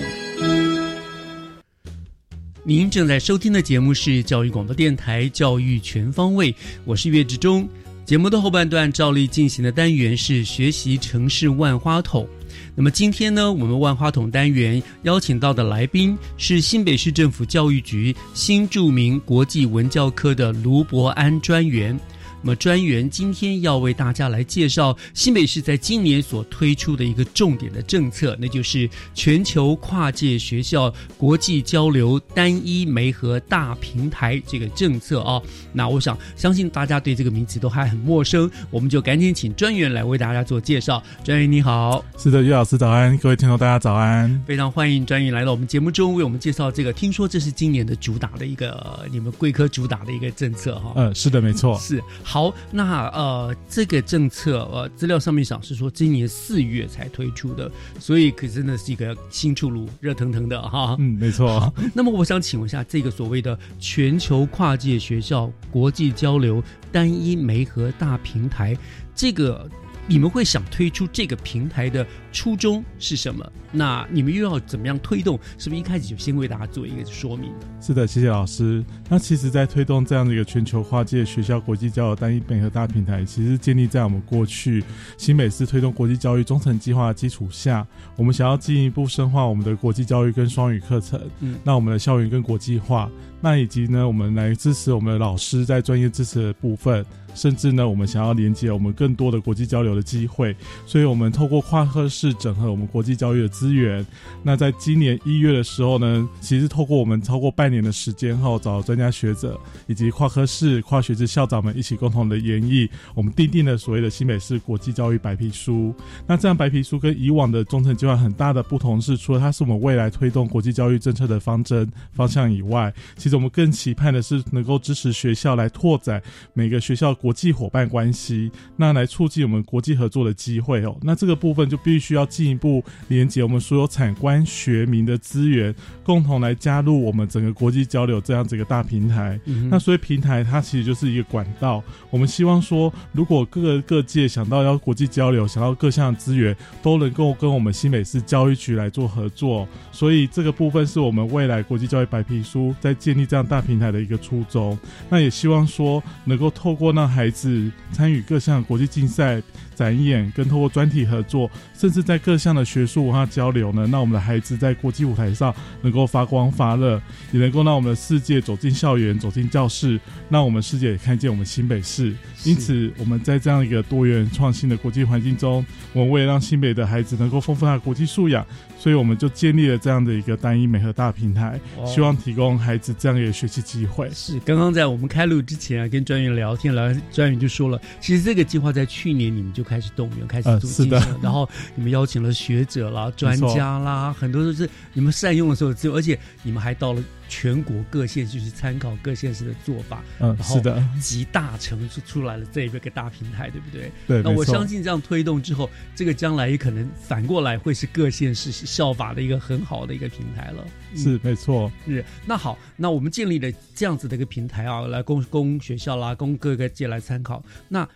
[2.62, 6.52] 您正在收听的节目是教育广播电台《教育全方位》，
[6.84, 7.68] 我是岳志忠。
[8.04, 12.28] 节目的后半段照例进行的单元是学习城市万花筒。
[12.74, 21.98] 那么今天呢，我们万花筒单元邀请到的来宾是新北市政府教育局新著名国际文教科的卢伯安专员。
[22.42, 35.40] 那么专员今天要为大家来介绍新北市在今年所推出的一个重点的政策，那就是全球跨界学校国际交流单一媒合大平台这个政策啊。
[35.72, 41.02] 那我想相信大家对这个名词都还很陌生，我们就赶紧请专员来为大家做介绍。
[41.22, 46.90] 专员你好，是的，岳老师早安，各位听众大家早安，非常欢迎专员来到我们节目中为我们介绍这个。
[46.92, 50.92] 听说这是今年的主打的一个你们贵科主打的一个政策哈。
[50.96, 52.02] 嗯，是的，没错，是。
[52.30, 60.94] 好，那呃，这个政策呃，资料上面显示说今年四月才推出的，所以可真的是一个新出炉、热腾腾的哈。
[61.00, 61.74] 嗯，没错。
[61.92, 66.62] 那么我想请问一下，这个所谓的全球跨界学校国际交流
[66.92, 68.78] 单一媒合大平台，
[69.12, 69.68] 这个。
[70.06, 73.44] 你们会想推出这个平台的初衷是什么？
[73.72, 75.38] 那你们又要怎么样推动？
[75.56, 77.52] 是不是一开始就先为大家做一个说明？
[77.80, 78.84] 是的，谢谢老师。
[79.08, 84.82] 那其实，在推动这样的一个全球跨界学校国际交流单一媒合大平台，其实建立在我们过去
[85.16, 91.20] 新美市推动国际教育中层计划的基础下，我们想要进一步深化我们的国际教育跟双语课程。
[91.40, 93.08] 嗯，那我们的校园跟国际化，
[93.40, 97.04] 那以及呢，我们来支持我们的老师在专业支持的部分。
[97.32, 100.52] 甚至呢，我们想要连接我们更多的国际交流的机会，
[100.84, 104.04] 所以我们透过跨科是整合我们国际教育的资源。
[104.42, 115.94] 那在今年一月的时候呢，其实透过我们超过半年的时间后，找专家学者以及跨科室、跨学制校长们一起共同的研议，我们订定了所谓的新北市国际教育白皮书。
[116.26, 126.20] 那这样白皮书跟以往的中层计划很大的不同是，除了它是我们未来推动国际教育政策的方针方向以外，其实我们更期盼的是能够支持学校来拓展
[126.52, 127.14] 每个学校。
[127.20, 130.96] 国际伙伴关系，那来促进我们国际合作的机会哦。
[131.02, 139.38] 那这个部分就必须要进一步连接我们所有产官学民的资源，共同来加入我们整个国际交流这样子一个大平台。
[139.70, 141.82] 那所以平台它其实就是一个管道。
[142.10, 149.66] 我们希望说，如果各个各界想到要国际交流，想到各项资源，都能够跟我们新北市教育局来做合作。
[149.92, 154.78] 所以这个部分是我们未来国际教育白皮书在建立这样大平台的一个初衷。
[155.08, 159.42] 那也希望说，能够透过让孩子参与各项国际竞赛。
[159.80, 167.00] 展演跟透过专题合作，甚至在各项的学术文化交流呢，让我们的孩子在国际舞台上能够发光发热，
[167.32, 172.14] 也能够让我们的世界走进校园、走进教室，让我们世界也看见我们新北市。
[172.44, 175.64] 因此，我们在这样一个多元创新的国际环境中，
[175.94, 178.46] 我们为了让新北的孩子能够丰富他的国际素养，
[178.78, 184.10] 所以我们就建立了这样的一个单一美和大平台，希望提供孩子这样一个学习机会。
[184.12, 189.64] 是刚刚在我们开录之前啊，跟专员聊天，聊专员就说了，其实这个计划在去年你们就。
[189.70, 203.92] 开始动员，开始做进行，然后你们邀请了学者啦、专家啦，很多都是你们善用的时候，而且你们还到了全国各县市去参考各县市的做法，嗯，是的，集大成出出来了这一个大平台，对不对？
[204.08, 210.66] 对，那我相信这样推动之后，这个将来也可能反过来会是各县市效法的一个很好的一个平台了。
[210.96, 211.70] 是，没错。
[211.86, 217.40] 是，那好，那我们建立了这样子的一个平台啊，来供供学校啦，供各个界来参考。
[217.68, 217.88] 那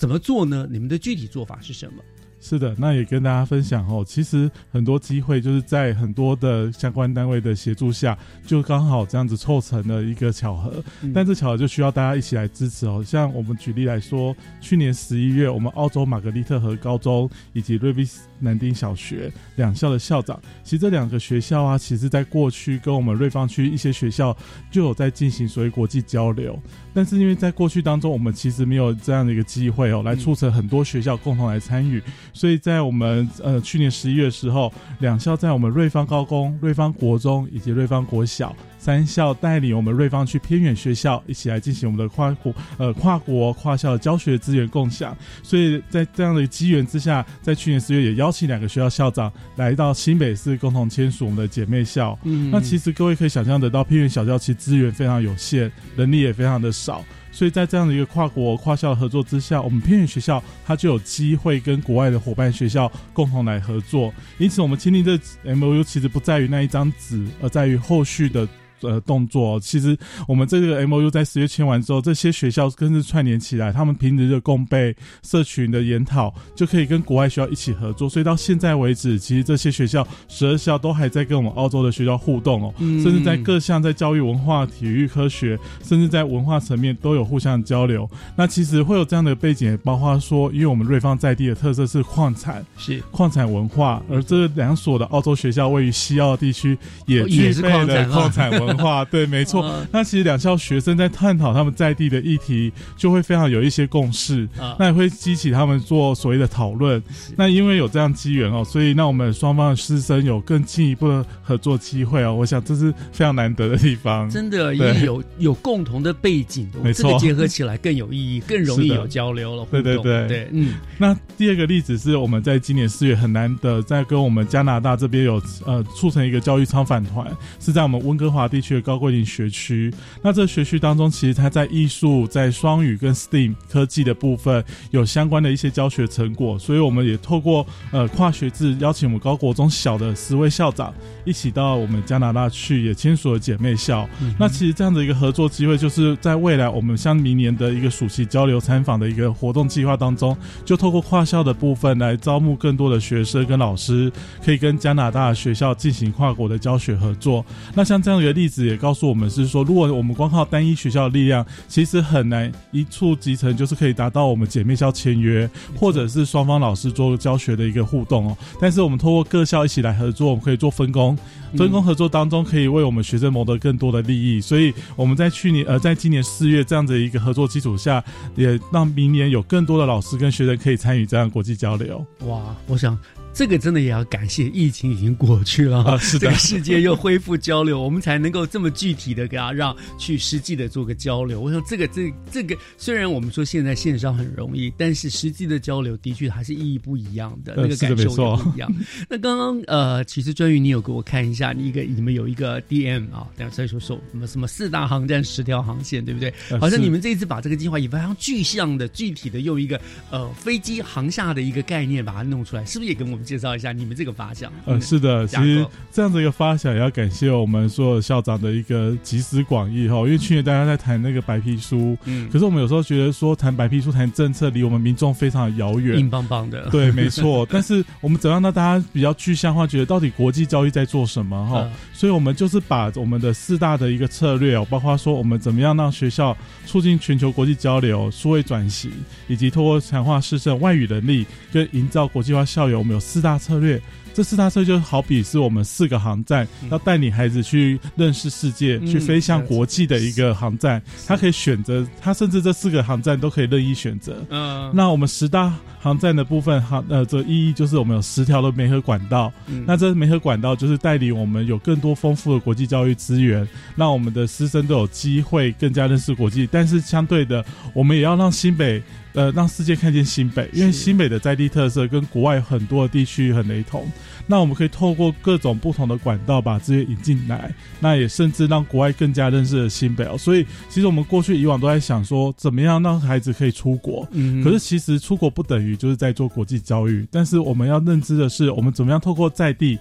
[0.00, 0.66] 怎么做呢？
[0.70, 2.02] 你们的具体做法是什么？
[2.40, 4.02] 是的，那也跟大家分享哦。
[4.02, 10.82] 其实很多机会就是在很多的相关单位的协助下，就刚好这样子凑成了一个巧合。
[11.12, 13.04] 但这巧合就需要大家一起来支持哦。
[13.04, 24.36] 像我们举例来说，去年十一月，我们澳洲玛格丽特河高中以及瑞比斯南丁小学两校的校长，其实这两个学校啊，其实在过去跟我们瑞芳区一些学校
[24.70, 26.58] 就有在进行所谓国际交流。
[26.92, 32.02] 但是因为在过去当中，我们其实没有这样的一个机会哦，来促成很多学校共同来参与。
[32.32, 45.16] 所以在我们呃去年十一月的时候，两校在我们瑞芳高工、瑞芳国中以及瑞芳国小三校带领我们瑞芳去偏远学校一起来进行我们的跨国呃跨国跨校的教学资源共享。
[45.42, 52.18] 所以在这样的机缘之下，在去年四月也邀请两个学校校长来到新北市共同签署我们的姐妹校。
[52.24, 56.72] 嗯，那其实各位可以想象得到，偏远小校其实资源非常有限，人力也非常的。
[56.80, 64.14] 少，所以在这样的一个跨国跨校的合作之下，我们偏远学校它就有机会跟国外的伙伴学校共同来合作。
[64.38, 68.48] 因此，我们签订这 M O U 其实不在于那一张纸，而在于后续的。
[68.82, 78.08] 呃，动作其实我们这个 M O U 在十月签完之后，这些学校更是串联起来，他们平时的共备、社群的研讨，就可以跟国外学校一起合作。
[78.08, 88.08] 所以到现在为止，其实这些学校十二校都还在跟我们澳洲的学校互动哦，甚至在各项在教育、文化、体育、科学，甚至在文化层面都有互相交流。
[88.34, 98.69] 那其实会有这样的背景，包括说，因为我们瑞芳在地的特色是矿产，是矿产文化，而这两所的澳洲学校位于西澳地区，也具备了矿产文。
[98.70, 99.84] 文化对，没错。
[99.92, 104.48] 那其实两校学生在探讨他们在地的议题，就会非常有一些共识。
[104.78, 107.02] 那也会激起他们做所谓的讨论。
[107.36, 112.32] 那因为有这样机缘哦，所以那我们双方的师生有更进一步的合作机会哦。
[112.34, 114.30] 我想这是非常难得的地方。
[114.30, 119.66] 真的，也有有共同的背景，没错，结合起来更有意义，更容易有交流了。
[119.70, 120.74] 对对对对，嗯。
[120.96, 127.26] 那第二个例子是我们在今年四月很难得在跟我们加拿大这边有呃促成一个教育参访团，
[127.58, 128.59] 是在我们温哥华地。
[128.60, 129.92] 区的高贵林学区，
[130.22, 140.92] 那这学区当中，其实它在艺术、在双语跟 STEAM 科技的部分有相关的一些教学成果，所以我们也透过呃跨学制邀请我们高国中小的十位校长
[141.24, 144.06] 一起到我们加拿大去，也签署了姐妹校。
[144.38, 154.12] 那其实这样的一个合作机会，就是在未来我们像明年的一个暑期交流参访的一个活动计划当中，就透过跨校的部分来招募更多的学生跟老师，
[154.44, 157.42] 可以跟加拿大学校进行跨国的教学合作。
[157.74, 158.49] 那像这样一个例。
[158.50, 168.36] 子也告诉我们是说，如果我们光靠单一学校的力量，其实很难一触即成，就是可以达到我们姐妹校签约，或者是双方老师做教学的一个互动哦。
[168.60, 171.16] 但是我们通过各校一起来合作，我们可以做分工，
[171.56, 174.40] 分工合作当中可以为我们学生谋得更多的利益。
[174.40, 178.02] 所以我们在去年呃，在今年四月这样的一个合作基础下，
[178.34, 182.04] 也让明年有更多的老师跟学生可以参与这样国际交流。
[182.26, 182.98] 哇，我想。
[183.32, 191.38] 这个真的也要感谢疫情已经过去了，是的，这个世界又恢复交流，我们才能够够这么具体的给他让去实际的做个交流。
[191.38, 198.72] 我想这个这这个虽然我们说现在线上很容易，但是实际的交流的确还是意义不一样的，那个感受也不一样。
[199.10, 206.32] 那刚刚呃，其实专于你有给我看一下，你一个你们有一个 DM 啊，等下再说说什么什么四大航站十条航线，对不对？
[206.58, 209.78] 好像你们这一次把这个计划以非常具象的、具体的用一个
[210.10, 214.50] 呃飞机航下的一个概念把它弄出来，是不是也跟我们介绍一下你们这个发想？
[214.64, 219.96] 呃，是的，其实这样子一个发想也要感谢我们所有校长的一个集思广益哈。
[219.98, 226.68] 因为去年大家在谈那个白皮书，嗯，可是我们有时候觉得说谈白皮书、谈政策离我们民众非常遥远，硬邦邦的。
[226.70, 227.46] 对，没错。
[227.52, 231.68] 但是我们怎样让大家比较具象化，觉得到底国际教育在做什么哈？
[232.00, 236.34] 所以我们就是把我们的四大的一个策略哦，包括说我们怎么样让学校
[236.64, 238.90] 促进全球国际交流、数位转型，
[239.28, 243.78] 以及通过强化师生外语能力跟营造国际化校园，我们有四大策略。
[244.20, 250.82] 这四大车就好比是我们四个航站，要带领孩子去认识世界、去飞向国际的一个航站。
[251.06, 254.22] 他可以选择，他甚至这四个航站都可以任意选择。
[254.28, 255.50] 嗯，那我们十大
[255.80, 259.32] 航站的部分，航呃，这意义就是我们有十条的媒合管道。
[259.64, 266.46] 那这媒合管道就是带领我们有更多丰富的国际教育资源，让我们的师生都有机会更加认识国际。
[266.52, 267.42] 但是相对的，
[267.72, 268.82] 我们也要让新北。
[269.12, 273.90] 呃，让世界看见新北，因为新北的在地特色跟国外很多的地区很雷同。
[274.30, 280.16] 那我们可以透过各种不同的管道把资源引进来，那也甚至让国外更加认识了新北哦。
[280.16, 284.06] 所以，其实我们过去以往都在想说，怎么样让孩子可以出国？
[284.12, 289.76] 嗯，可是其实出国不等于就是在做国际教育，但是我们要认知的是，我们怎么样透过在地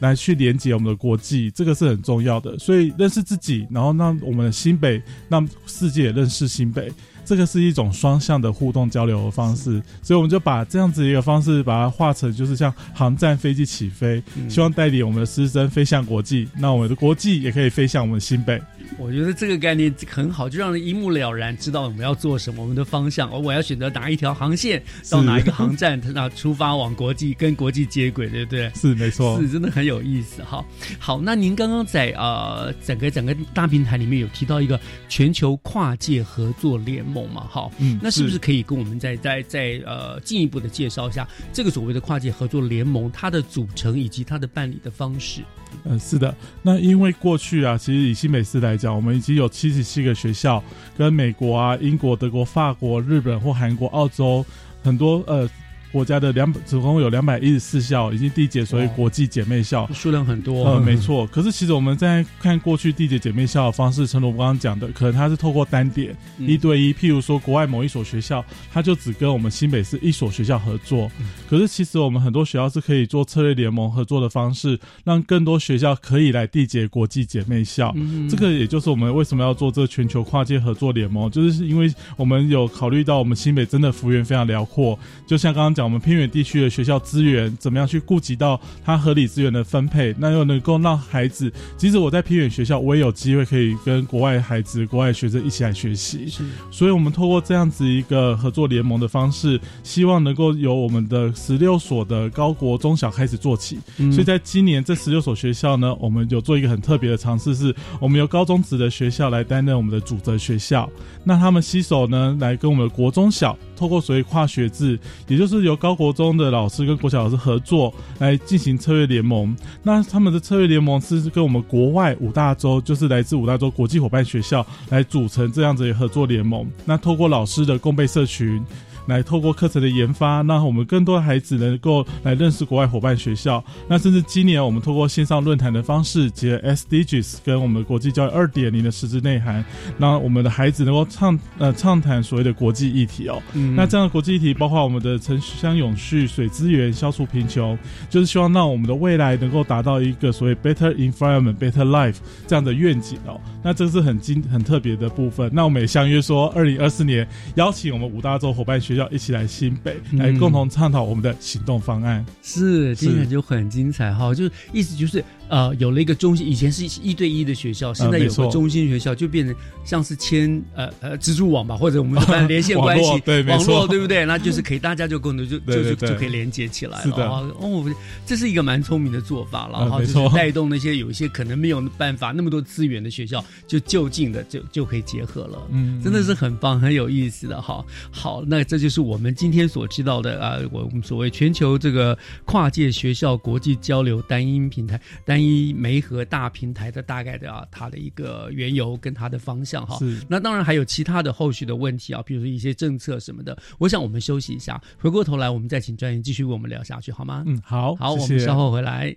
[0.00, 2.58] 来去连接我们的国际，这个是很重要的。
[2.58, 6.92] 所以，认识自己，然后让我们的新北，让世界也认识新北。
[7.24, 18.60] 这个是一种双向的互动交流的方式，所以我们就把这样子一个方式把它化成，就是像航站飞机起飞，希望带领我们的师生飞向国际，那我们的国际也可以飞向我们新北。
[18.98, 28.70] 我觉得这个概念很好，就让人一目了然，知道我们要做什么，我们的方向，而我要选择哪一条航线，到哪一个航站，那出发往国际，跟国际接轨，对不对？
[28.74, 30.64] 是没错，是真的很有意思哈。
[30.98, 34.78] 好，那您刚刚在呃整个整个大平台里面有提到一个
[35.08, 37.46] 全球跨界合作联盟嘛？
[37.50, 45.42] 好，嗯，那是不是可以跟我们再再再呃进一步的介绍一下这个所谓的跨界合作联盟它的组成以及它的办理的方式？
[45.84, 46.34] 嗯，是的。
[46.62, 50.62] 那因为过去啊，其实以新美式来讲，我们已经有七十七个学校
[50.96, 54.44] 跟美国啊、英国、德国、法国、日本或韩国、澳洲
[54.82, 55.48] 很多呃。
[55.94, 60.64] 国家的两总共有两百一十四校已经缔结所谓国际姐妹校，数量很多。
[60.64, 61.24] 呃，没错。
[61.28, 71.08] 可是其实我们在看过去缔结姐妹校的方式，陈总刚刚讲的，可能它是透过单点一对一，譬如说国外某一所学校，它就只跟我们新北市一所学校合作。
[71.48, 77.94] 可是其实我们很多学校是可以做策略联盟合作的方式，让更多学校可以来缔结国际姐妹校。
[78.28, 85.83] 这个也就是我们为什么要做这个全球跨界合作联盟，就是因为我们有考虑到我们新北真的幅员非常辽阔，就像刚刚讲。
[85.84, 90.14] 我们偏远地区的学校资源怎么样去顾及到它合理资源的分配？
[90.18, 96.28] 那又能够让孩子，即使我在偏远学校，我也有机会可以跟国外孩子、国外学生一起来学习。
[96.28, 103.78] 是，所以我们透过这样子一个合作联盟的方式，希望能够由我们的十六所的高国中小开始做起。
[103.96, 110.88] 所以在今年这十六所学校呢，我们有做一个很特别的尝试，是我们由高中职的学校来担任我们的主责学校。
[111.24, 119.56] 那他们携手呢，来跟我们的国中小，透过所谓跨学制，也就是由高国中的老师跟国小老师合作来进行策略联盟。
[119.82, 126.70] 那他们的策略联盟是跟我们国外五大洲，就是来自五大洲国际伙伴学校来组成这样子的合作联盟。
[126.84, 128.64] 那透过老师的共备社群。
[129.06, 133.62] 来透过课程的研发，让我们更多的孩子能够来认识国外伙伴学校。
[133.88, 139.62] 那甚至今年我们透过线上论坛的方式，结合 SDGs 跟我们国际教育二点零的实质内涵，
[139.98, 143.42] 让我们的孩子能够畅呃畅谈所谓的国际议题哦。
[143.52, 147.78] 嗯那这样的国际议题包括我们的城乡永续、水资源、消除贫穷，
[148.08, 153.38] 就是希望让我们的未来能够达到一个所谓 better environment、better life 这样的愿景哦。
[153.62, 155.50] 那这是很精很特别的部分。
[155.52, 158.93] 那我们也相约说，二零二四年邀请我们五大洲伙伴学。
[158.94, 162.24] 要一起来新北，来共同探讨我们的行动方案。
[162.42, 164.34] 是，听起来就很精彩哈。
[164.34, 165.22] 就意思就是。
[165.48, 173.10] 呃，有了一个中心，以前是一对一的学校，现在有个中心学校，就变成像是牵呃呃蜘蛛网吧，或者我们般连线关系，
[173.46, 174.24] 网络对不对？
[174.24, 177.52] 那就是可以大家就共同就 就就就可以连接起来了。
[177.60, 177.84] 哦，
[178.26, 185.58] 这是一个蛮聪明的做法了，然后就是带动那些有一些可能没有办法那么多资源的学校，就就近的就就可以结合了。
[185.70, 187.84] 嗯，真的是很棒，很有意思的哈。
[188.10, 192.16] 好，那这就是我们今天所知道的啊，我们所谓全球这个
[192.46, 195.33] 跨界学校国际交流单音平台单。
[195.34, 199.96] 单一媒和大平台的大概的啊，它的一个缘由跟它的方向哈。
[199.98, 200.24] 是。
[200.28, 203.58] 那当然还有其他的后续的问题啊，比如说一些政策什么的。
[203.78, 207.42] 我想我们休息一下，回过头来我们再请专员继续为我们聊下去，好吗？
[207.46, 209.16] 嗯，好，好，我们稍后回来。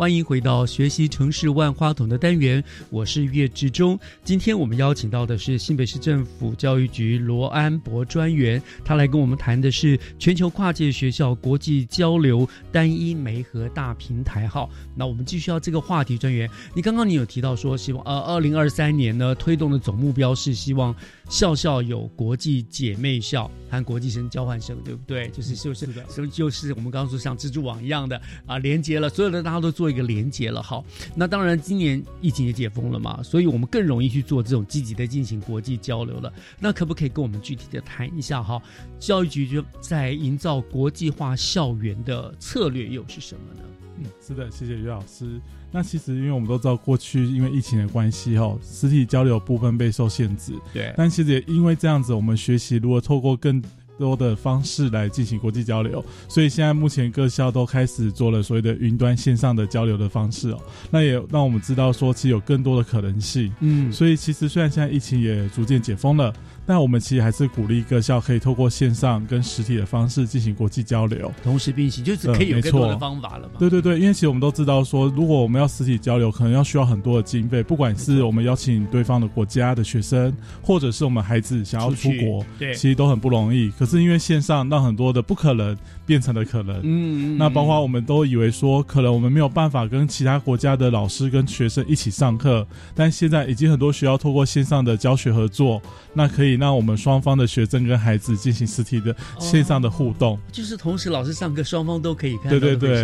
[0.00, 4.00] 欢迎回到学习城市万花筒的单元，我是岳志忠。
[4.24, 14.48] 今天我们邀请到的是新北市政府教育局罗安博专员，他来跟我们谈的是全球跨界学校国际交流单一媒合大平台。
[14.48, 20.96] 号，那我们继续要这个话题，专员，你刚刚你有提到说，希望呃，二零二三年呢推动的总目标是希望
[21.28, 25.28] 校校有国际姐妹校和国际生交换生，对不对？
[25.28, 25.86] 就是就是，
[26.32, 27.60] 就是我们刚刚说像蜘蛛。
[27.60, 30.62] 网一样的啊，连接了所有的，大家都做一个连接了。
[30.62, 30.84] 好，
[31.14, 36.32] 那当然今年疫情也解封了嘛，所以我们更容易去做这种积极的进行国际交流了。
[36.58, 38.60] 那可不可以跟我们具体的谈一下哈？
[38.98, 43.62] 教育局就在营造国际化校园的策略又是什么呢？
[43.98, 45.40] 嗯，是的，谢谢于老师。
[45.72, 50.52] 那其实因为我们都知道，过去因为疫情的关系哈，实体交流部分备受限制。
[50.72, 53.62] 对，但其实也因为这样子，我们学习如果透过更
[54.00, 60.58] 多的方式来进行国际交流，所以现在目前各校都开始做了所谓的云端线上的交流的方式哦。
[60.90, 63.52] 那也让我们知道说，其实有更多的可能性。
[63.60, 66.32] 嗯，所以其实虽然现在疫情也逐渐解封了。
[66.70, 73.54] 那我们其实还是鼓励各校可以透过线上跟实体的方式进行国际交流，同时并行，就是可以有更多的方法了嘛。
[73.58, 83.68] 对对对，因为其实我们都知道说，如果我们要实体交流，可能要需要很多的经费，不管是我们邀请对方的国家的学生，或者是我们孩子想要出国，对，其实都很不容易。
[83.76, 86.80] 可是因为线上，让很多的不可能变成了可能。
[86.84, 92.64] 嗯，那包括我们都以为说，可能我们没有办法跟其他国家的老师跟学生一起上课，
[92.94, 95.82] 但现在已经很多学校透过线上的教学合作，
[96.14, 97.30] 那可以让我们双方。
[97.40, 102.50] 的学生跟孩子进行实体的线上的互动，就是同时老师上课，双方都可以看。
[102.50, 103.02] 对对对，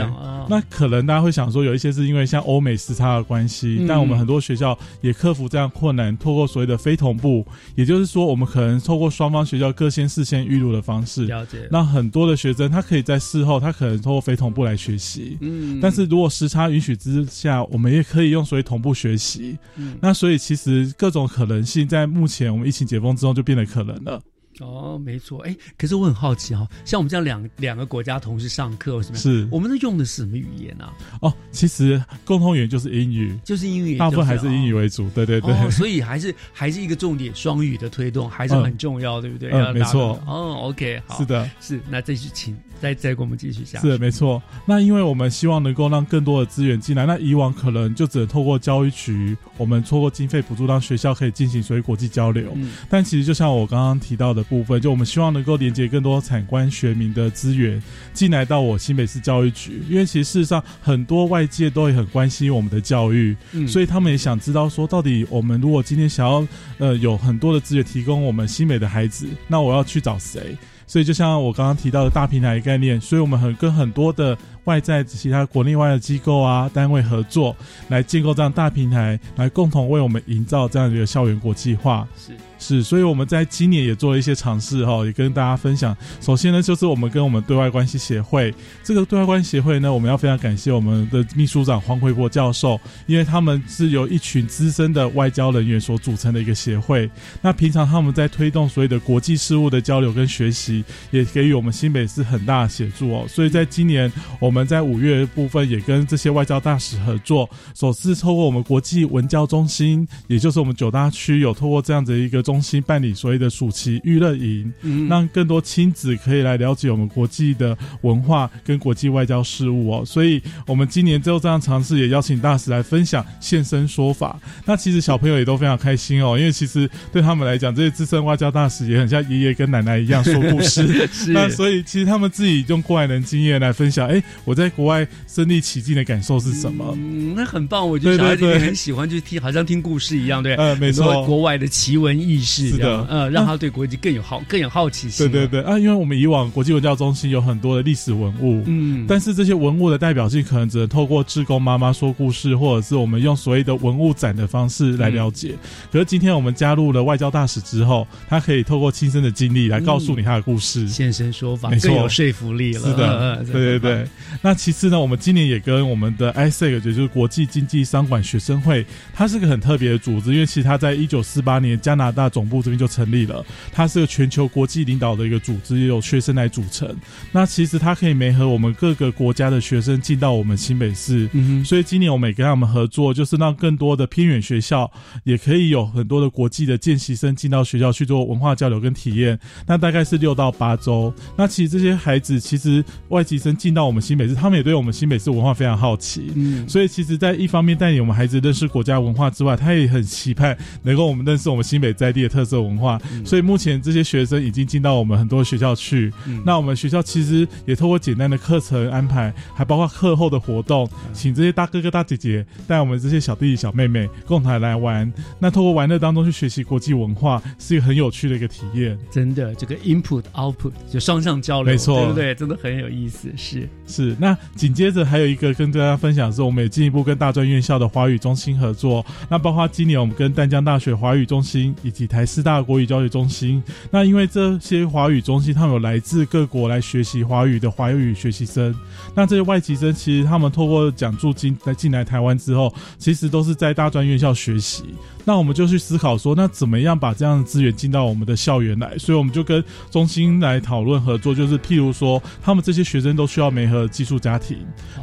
[0.48, 7.46] 那可能大家会想说，有一些是因为像欧美时差的关系，但我们很多学校也克服这样困难，透过所谓的非同步，
[7.76, 11.66] 也就是说，我们可能透过双方学校各先事先预录的方式，了解。
[11.70, 15.38] 那很多的学生他可以在事后，他可能透过非同步来学习。
[15.40, 19.56] 嗯，但是如果时差允许之下，我们也可以用所谓同步学习。
[19.76, 24.20] 嗯，那所以其实各种可能性在目前我们疫情解封之后就变得可能了。
[24.60, 29.46] 哦，没错，哎，可是我很好奇哈，像我们这样两两个国家同时上课，什么是？
[29.50, 30.94] 我们都用的是什么语言啊？
[31.20, 35.70] 哦，其实共同语言就是英语，就是英语，大部分还是英语为主，对对对。
[35.70, 39.50] 所以还是还是一个重点，双语的推动还是很重要，对不对？
[39.50, 40.18] 嗯，没错。
[40.26, 41.78] 哦，OK，好，是的，是。
[41.90, 43.80] 那这就请再再给我们继续下。
[43.80, 44.42] 是没错。
[44.66, 52.52] 那因为我们希望能够让更多的资源进来，那以往可能就只能透过教育局，我们透过经费补助，让学校可以进行所谓国际交流。
[52.54, 52.70] 嗯。
[52.88, 66.46] 但其实就像我刚刚提到的，部分，就我们希望能够连接更多产官学民的资源进来到我新北市教育局，因为其实事实上很多外界都会很关心我们的教育，所以他们也想知道说，到底我们如果今天想要
[66.78, 70.56] 呃有很多的资源提供我们新北的孩子，那我要去找谁？
[70.86, 74.36] 所以就像我刚刚提到的大平台概念，所以我们很跟很多的。
[74.66, 77.54] 外在其他国内外的机构啊单位合作，
[77.86, 82.04] 来建构这样大平台，来共同为我们营造这样一个校园国际化。
[82.16, 85.96] 是是，所以我们在今年也做了一些尝试哈，也跟大家分享。
[86.20, 88.54] 首先呢，就是我们跟我们对外关系协会，
[88.84, 97.10] 这个对外关系协会呢，我们要非常感谢我们的秘书长黄奎博教授，因为他们是由一群资深的外交人员所组成的一个协会。
[97.40, 103.24] 那平常他们在推动所有的国际事务的交流跟学习，也给予我们新北市很大的协助哦。
[103.26, 104.66] 所以在今年我们。
[104.66, 120.04] 在五月部分也跟这些外交大使合作，首次透过我们国际文教中心，也就是我们九大区有透过这样的一个中心办理所谓的暑期娱乐营，嗯让更多亲子可以来了解我们国际的文化跟国际外交事务哦。
[120.06, 124.38] 所以，我们今年就这样尝试，也邀请大使来分享现身说法。
[124.64, 131.08] 那其实小朋友也都非常开心哦，因为其实对他们来讲，这些资深外交大使也很像爷爷跟奶奶一样说故事。
[131.34, 134.22] 那所以，其实他们自己用过来人经验来分享，哎。
[134.44, 136.94] 我在国外身历其境的感受是什么？
[136.96, 137.88] 嗯，那很棒。
[137.88, 140.54] 我觉得小孩子也很喜欢去听，好像听故事一样，对。
[140.54, 141.24] 呃，没错。
[141.24, 145.30] 国外的奇闻异事，是的，呃，让他对国际更有好、更有好奇心。
[145.30, 155.54] 对对对啊，因为我们以往国际文教中心有很多的历史文物，嗯，但是这些文物的代表性可能只能透过志工妈妈说故事，或者是我们用所谓的文物展的方式来了解。
[155.92, 162.80] 可是今天我们加入了外交大使之后，他可以透过亲身的经历来告诉你他的故事，现身说法，没错，有说服力了。
[162.80, 164.06] 是的，对对对。
[164.42, 176.94] 那其次呢，我们今年也跟我们的 ISEC，也就是国际经济商管学生会，它是个很特别的组织，因为其实它在一九四八年加拿大总部这边就成立了，它是个全球国际领导的一个组织，也有学生来组成。
[177.32, 184.90] 那其实它可以媒合我们各个国家的学生进到我们新北市，嗯所以今年我们也跟他们合作，就是让更多的偏远学校
[185.24, 189.38] 也可以有很多的国际的见习生进到学校去做文化交流跟体验。
[189.66, 191.12] 那大概是六到八周。
[191.36, 194.34] 那其实这些孩子，其实外籍生进到我们新北市。
[194.36, 202.98] 他们也对我们新北市文化非常好奇，嗯，所以其实，在一方面带领我们孩子认识国家文化之外，他也很期盼能够我们认识我们新北在地的特色文化。
[203.24, 206.12] 所以目前这些学生已经进到我们很多学校去。
[206.44, 215.12] 那我们学校其实也透过简单的课程安排，还包括课后的活动，请这些大哥哥大姐姐带我们这些小弟弟小妹妹共同来玩。
[215.38, 218.98] 那透过玩乐当中去学习国际文化，是一个很有趣的一个体验。
[219.10, 222.34] 真的，这个 input output 就双向交流，没错，对不对？
[222.34, 224.16] 真的很有意思，是是。
[224.18, 229.04] 那紧接着还有一个跟大家分享的是，我们也进一步跟大专院校的华语中心合作。
[229.28, 233.62] 那包括今年我们跟淡江大学华语中心以及台师大国语教育中心。
[233.90, 238.74] 那因为这些华语中心，他们有来自各国来学习华语的华语学习生。
[239.14, 244.84] 那这些外籍生其实他们透过奖助金来进来台湾之后，其实都是在大专院校学习。
[245.24, 248.96] 那我们就去思考说，那怎么样把这样的资源进到我们的校园来？
[248.96, 254.58] 所以我们就跟中心来讨论合作，就是譬如说，他们这些学生都需要媒合技术家庭，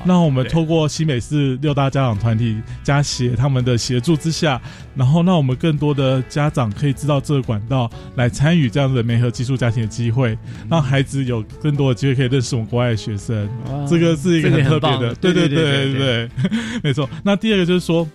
[0.06, 4.62] 那我们透过新美市六大家长团体加协他们的协助之下，
[4.95, 10.38] 然后让我们更多的家长可以知道这个管道来参与这样的美合寄宿家庭的机会，
[10.70, 13.50] 让孩子有更多的机会可以认识我们国外的学生。
[13.89, 16.30] 这个是一个很特别的，对对对对对，
[16.84, 17.10] 没错。
[17.24, 18.08] 那第二个就是说。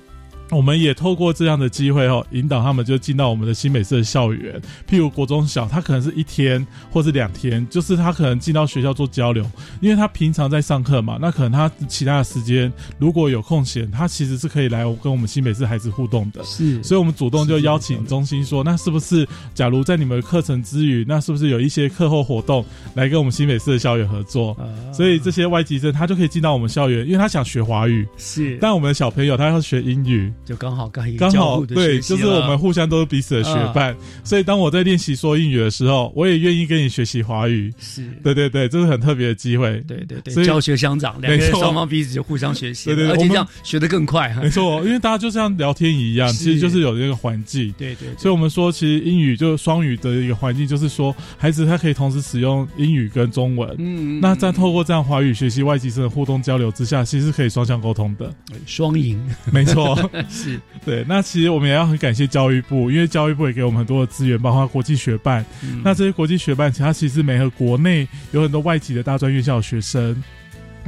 [0.51, 4.61] 我们也透过这样的机会哦，引导他们就进到我们的新美式校园。
[4.89, 9.45] 譬如国中小，他可能是一天或是两天，就是他可能进到学校做交流，
[9.81, 16.43] 因为他平常在上课嘛，那可能他其他的时间如果有空闲，他其实是可以来跟我们新美式孩子互动的。
[16.45, 24.57] 是，所以我们主动就邀请中心说，那是不是假如在你们课程之余，那是不是有一些课后活动来跟我们新美式的校园合作？
[24.93, 28.09] 所以这些外籍生他就可以进到我们校园，因为他想学华语。
[28.17, 30.33] 是，但我们的小朋友他要学英语。
[30.49, 33.95] 就刚好刚刚好对，就是我们互相都是彼此的学伴，
[34.25, 37.71] 所以当我在练习说英语的时候，我也愿意跟你学习华语。
[37.79, 39.79] 是，对对对，这是很特别的机会。
[39.87, 44.35] 对对对，教学相长，两个人双方彼此就互相学习，对对，而且这样学得更快。
[44.41, 47.71] 没错，因为大家就像聊天一样，其实就是有这个环境。
[47.77, 53.69] 对对，所以我们说，其实英语就是双语的一个环境，就是说孩子他可以同时使用英语跟中文。
[53.79, 58.33] 嗯，那在透过这样华语学习外籍生的互动交流之下，其实可以双向沟通的，
[58.65, 59.19] 双赢。
[59.53, 59.99] 没错，
[60.43, 60.61] 是。
[60.85, 65.45] 对，那其实我们也要很感谢教育部，因为教育部也给我们很多的资源，包括国际学办。
[65.85, 70.23] 那这些国际学办，其他其实没和国内有很多外籍的大专院校学生。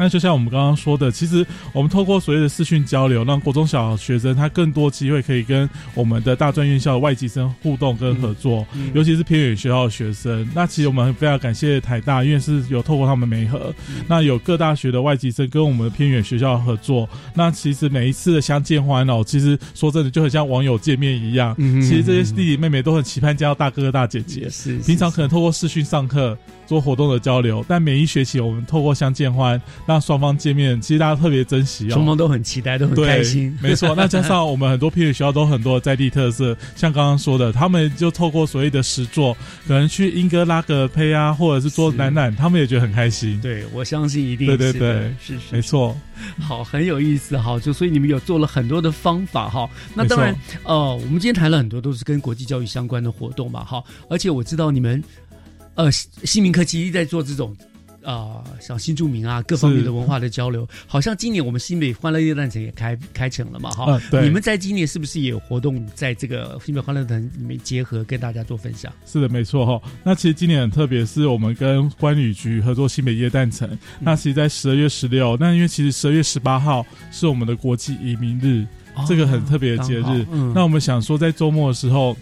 [0.01, 10.49] 那就像我们刚刚说的，其实我们透过所谓的视讯交流，让国中小学生他更多机会可以跟我们的大专院校的外籍生互动跟合作，尤其是偏远学校的学生。
[10.55, 13.75] 那其实我们非常感谢台大，因为是有透过他们媒合，
[14.09, 17.07] 那有各大学的外籍生跟我们的偏远学校合作。
[17.35, 21.55] 那其实每一次的相见欢哦，其实说真的就很像网友见面一样。
[21.83, 24.49] 其实这些弟弟妹妹都很期盼见到大哥哥大姐姐。
[24.49, 26.39] 是，平常可能透过视讯上课。
[26.71, 33.59] 做活动的交流，但每一学期我们透过相见欢让双方见面，其实大家特别珍惜哦，双方都很期待，都很开心。
[33.61, 43.41] 没错，那加上我们很多偏远学校都很多在地特色，像刚刚说的，他们就透过所谓的实作，可能去英哥拉格胚啊，或者是做展览，他们也觉得很开心。
[43.41, 45.97] 对，我相信一定对对对，是是没错。
[46.39, 49.69] 好，很有意思哈，就所以你们有做了很多的方法哈。
[49.93, 55.03] 那当然，呃，我们今天谈了很多都是跟国际教育相关的活动嘛，哈，而且我知道你们。
[55.83, 57.57] 呃，新民科其实在做这种
[58.03, 60.69] 啊，像新住民啊各方面的文化的交流。
[60.87, 64.01] 好像今年我们新北欢乐夜诞城也开开成了嘛，哈。
[64.11, 64.23] 对。
[64.23, 68.93] 你们在今年是不是也有活动在这个新北欢乐城里面结合，跟大家做分享？
[69.07, 69.81] 是的，没错哈。
[70.05, 73.69] 那其实今年很特别，是我们跟关旅局合作新北夜诞城。
[73.99, 78.67] 那其实，在十二月十六，那因为其实十二月十八号是我们的国际移民日，
[79.07, 80.27] 这个很特别的节日。
[80.31, 82.17] 嗯那我们想说，在周末的时候。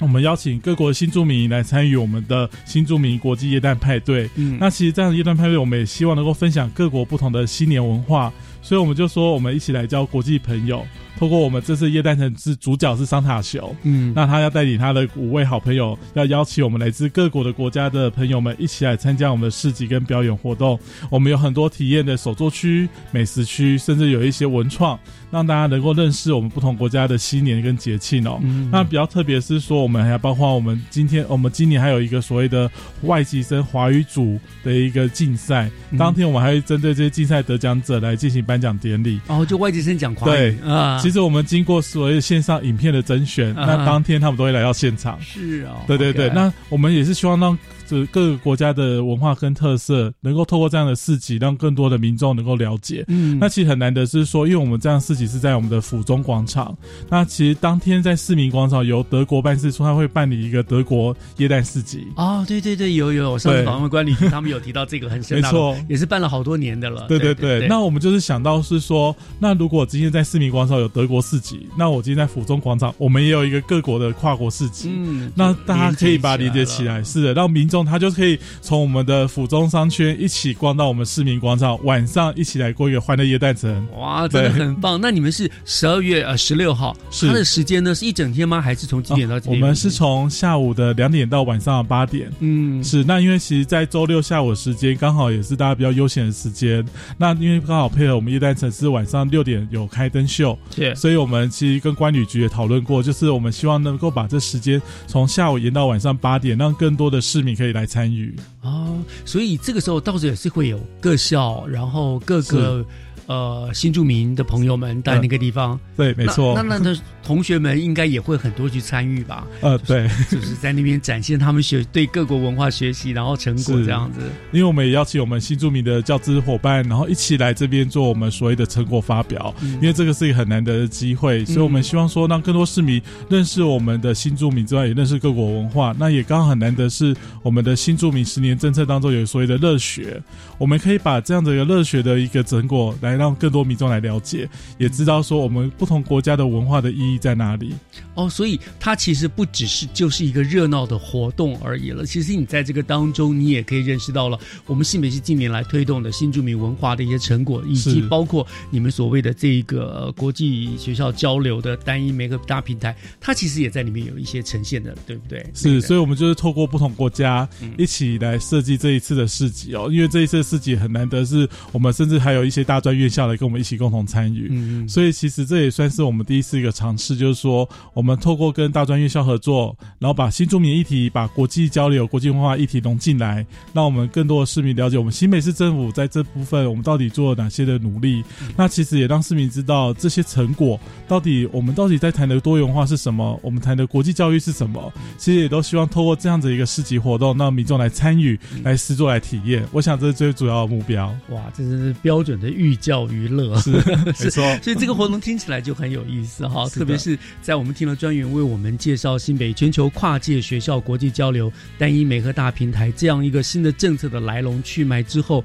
[0.00, 4.28] 我们邀请各国新住民来参与我们的新住民国际夜蛋派对。
[4.34, 8.32] 嗯，那其实这样的夜蛋派对，我们也希望能够分享各国不同的新年文化，
[8.64, 10.84] 所以我们就说，我们一起来交国际朋友。
[11.16, 20.76] 透过我们这次夜诞城是主角是桑塔球，嗯，那他要带领他的五位好朋友，要邀请我们来自各国的国家的朋友们一起来参加我们的市集跟表演活动。
[21.08, 24.98] 我们有很多体验的手作区、美食区，甚至有一些文创。
[25.30, 28.40] 让大家能够认识我们不同国家的新年跟节庆哦。
[28.70, 32.70] 那比较特别是说，我们还包括我们今天，我们今年还有一个所谓的
[33.02, 35.68] 外籍生华语组的一个竞赛。
[35.98, 39.20] 当天我们还会针对这些竞赛得奖者来进行颁奖典礼。
[39.26, 40.56] 哦，就外籍生讲华语。
[40.60, 45.20] 对啊，其实我们经过所有线上影片的甄选，那当天他们都会来到现场。
[45.20, 46.30] 是啊，对对对。
[46.30, 47.56] 那我们也是希望让。
[47.86, 53.04] 这各个国家的文化跟特色，能够透过这样的市集，让更多的民众能够了解。
[53.08, 56.76] 嗯，那其实很难得是说，因为我们这样市集是在我们的府中广场。
[57.08, 62.06] 那其实当天在市民广场由德国办事处，他会办理一个德国耶诞市集。
[62.16, 67.06] 哦，对对对，有有，我上次访问管理局他们有提到这个很盛大，没错，也是办了好多年的了。
[67.08, 74.90] 对对对，那我们就是想到是说，那如果今天在市民广场有德国市集，那我今天在府中广场，我们也有一个各国的跨国市集。
[74.92, 78.38] 嗯，那大家可以把它连接起来，是的，让民众他就可以。
[78.60, 83.86] 从我们的府中商圈一起逛到我们市民广场，晚上一起来过一个欢乐夜诞城。
[83.96, 85.00] 哇，真的很棒！
[85.00, 88.60] 那你们是十二月呃十六号，它的时间呢是一整天吗？
[88.60, 89.60] 还是从几点到几点？
[89.60, 92.30] 我们是从下午的两点到晚上八点。
[92.40, 93.02] 嗯，是。
[93.04, 96.84] 那因为其实，在周六下午的时间刚好也是大家比较悠闲的时间。
[97.18, 108.34] 那因为刚好配合我们夜诞城是晚上六点有开灯秀，对，所以我们其实跟关旅局也讨论过，就是我们希望能够把这时间从下午延到晚上八点，让更多的市民可以来参与。
[108.62, 112.84] 哦，所以这个时候到时也是会有各校，然后各个。
[113.26, 116.52] 呃，新住民的朋友们在那个地方，对，没错。
[116.54, 119.46] 那那的同学们应该也会很多去参与吧？
[119.62, 124.20] 呃，对， 就是在那边展现他们学对各国文化学习，然后成果这样子。
[124.52, 129.54] 因为我们也邀请我们新住民的教资伙伴，然后一起来这边做我们所谓的成果发表。
[129.80, 133.00] 因为这个是一个很难得的机会，所以我们希望说让更多市民
[133.30, 135.94] 认识我们的新住民之外，也认识各国文化。
[135.98, 140.22] 那也刚好很难得是我们的新住民十年政策当中有所谓的热血，
[140.58, 143.13] 我们可以把这样的一个热血的一个成果来。
[143.16, 144.48] 让更多民众来了解，
[144.78, 147.74] 也知道说我们不同国家的文化的意义在哪里。
[148.14, 152.04] 哦，所以它其实不只是就是一个热闹的活动而已了。
[152.06, 165.44] 其实你在这个当中，你也可以认识到了我们新北市近年来推动的新住民文化的一些成果，以及包括你们所谓的这一个国际学校交流的单一每个大平台，它其实也在里面有一些呈现的，对不对？
[165.54, 169.88] 是，所以我们就是透过不同国家一起来设计这一次的市集哦。
[169.90, 174.48] 因为这一次市集很难得，是我们甚至还有一些大专院校来跟我们一起共同参与。
[174.50, 174.88] 嗯嗯。
[174.88, 188.22] 所以其实这也算是我们第一次一个尝试，就是说我们透过跟大专院校合作，然后把新住民议题、把国际交流、国际文化议题融进来，让我们更多的市民了解我们新北市政府在这部分我们到底做了哪些的努力。
[188.56, 190.78] 那其实也让市民知道这些成果
[191.08, 194.92] 到底我们到底在谈的多元化是什么，我们谈的国际教育是什么。
[195.16, 199.64] 其实也都希望透过这样子一个市集活动，让民众来参与、来试做、来体验。
[199.72, 201.06] 我想这是最主要的目标。
[201.30, 202.93] 哇，这是标准的预教。
[202.94, 203.72] 教娱乐，是
[204.22, 204.58] 没错。
[204.62, 215.42] 所以这个活动听起来就很有意思哈，特别是在我们听了专员为我们介绍新北全球跨界学校国际交流单一美和大平台这样一个新的政策的来龙去脉之后，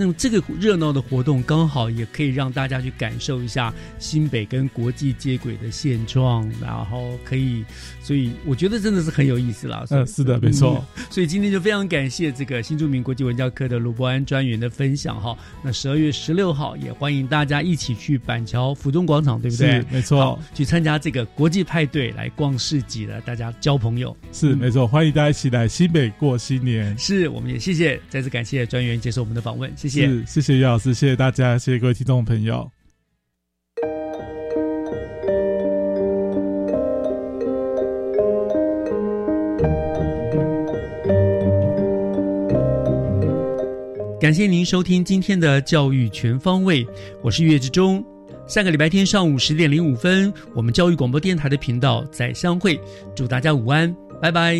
[0.00, 7.64] 那么这个热闹的活动刚好也可以让大家去感受一下新北跟国际接轨的现状，然后可以，
[8.00, 9.84] 所以我觉得真的是很有意思啦。
[9.90, 10.84] 嗯，是的，没错。
[11.10, 15.36] 所以今天就非常感谢这个新著名国际文教科的卢伯安专员的分享哈。
[15.64, 19.84] 那十二月十六号也欢迎大家一起去板桥府中广场，对不对？
[19.90, 24.16] 没错，去参加这个国际派对，来逛市集的，大家交朋友。
[24.32, 26.96] 是没错，欢迎大家一起来新北过新年。
[26.96, 32.70] 是，我们也谢谢，再次感谢专员接受我们的访问，谢谢，谢谢于老师，谢谢大家，谢谢各位听众朋友。
[44.20, 46.86] 感谢您收听今天的教育全方位，
[47.22, 48.04] 我是岳志忠。
[48.48, 52.78] 下个礼拜天上午十点零五分，我们教育广播电台的频道再相会。
[53.14, 54.58] 祝大家午安，拜拜。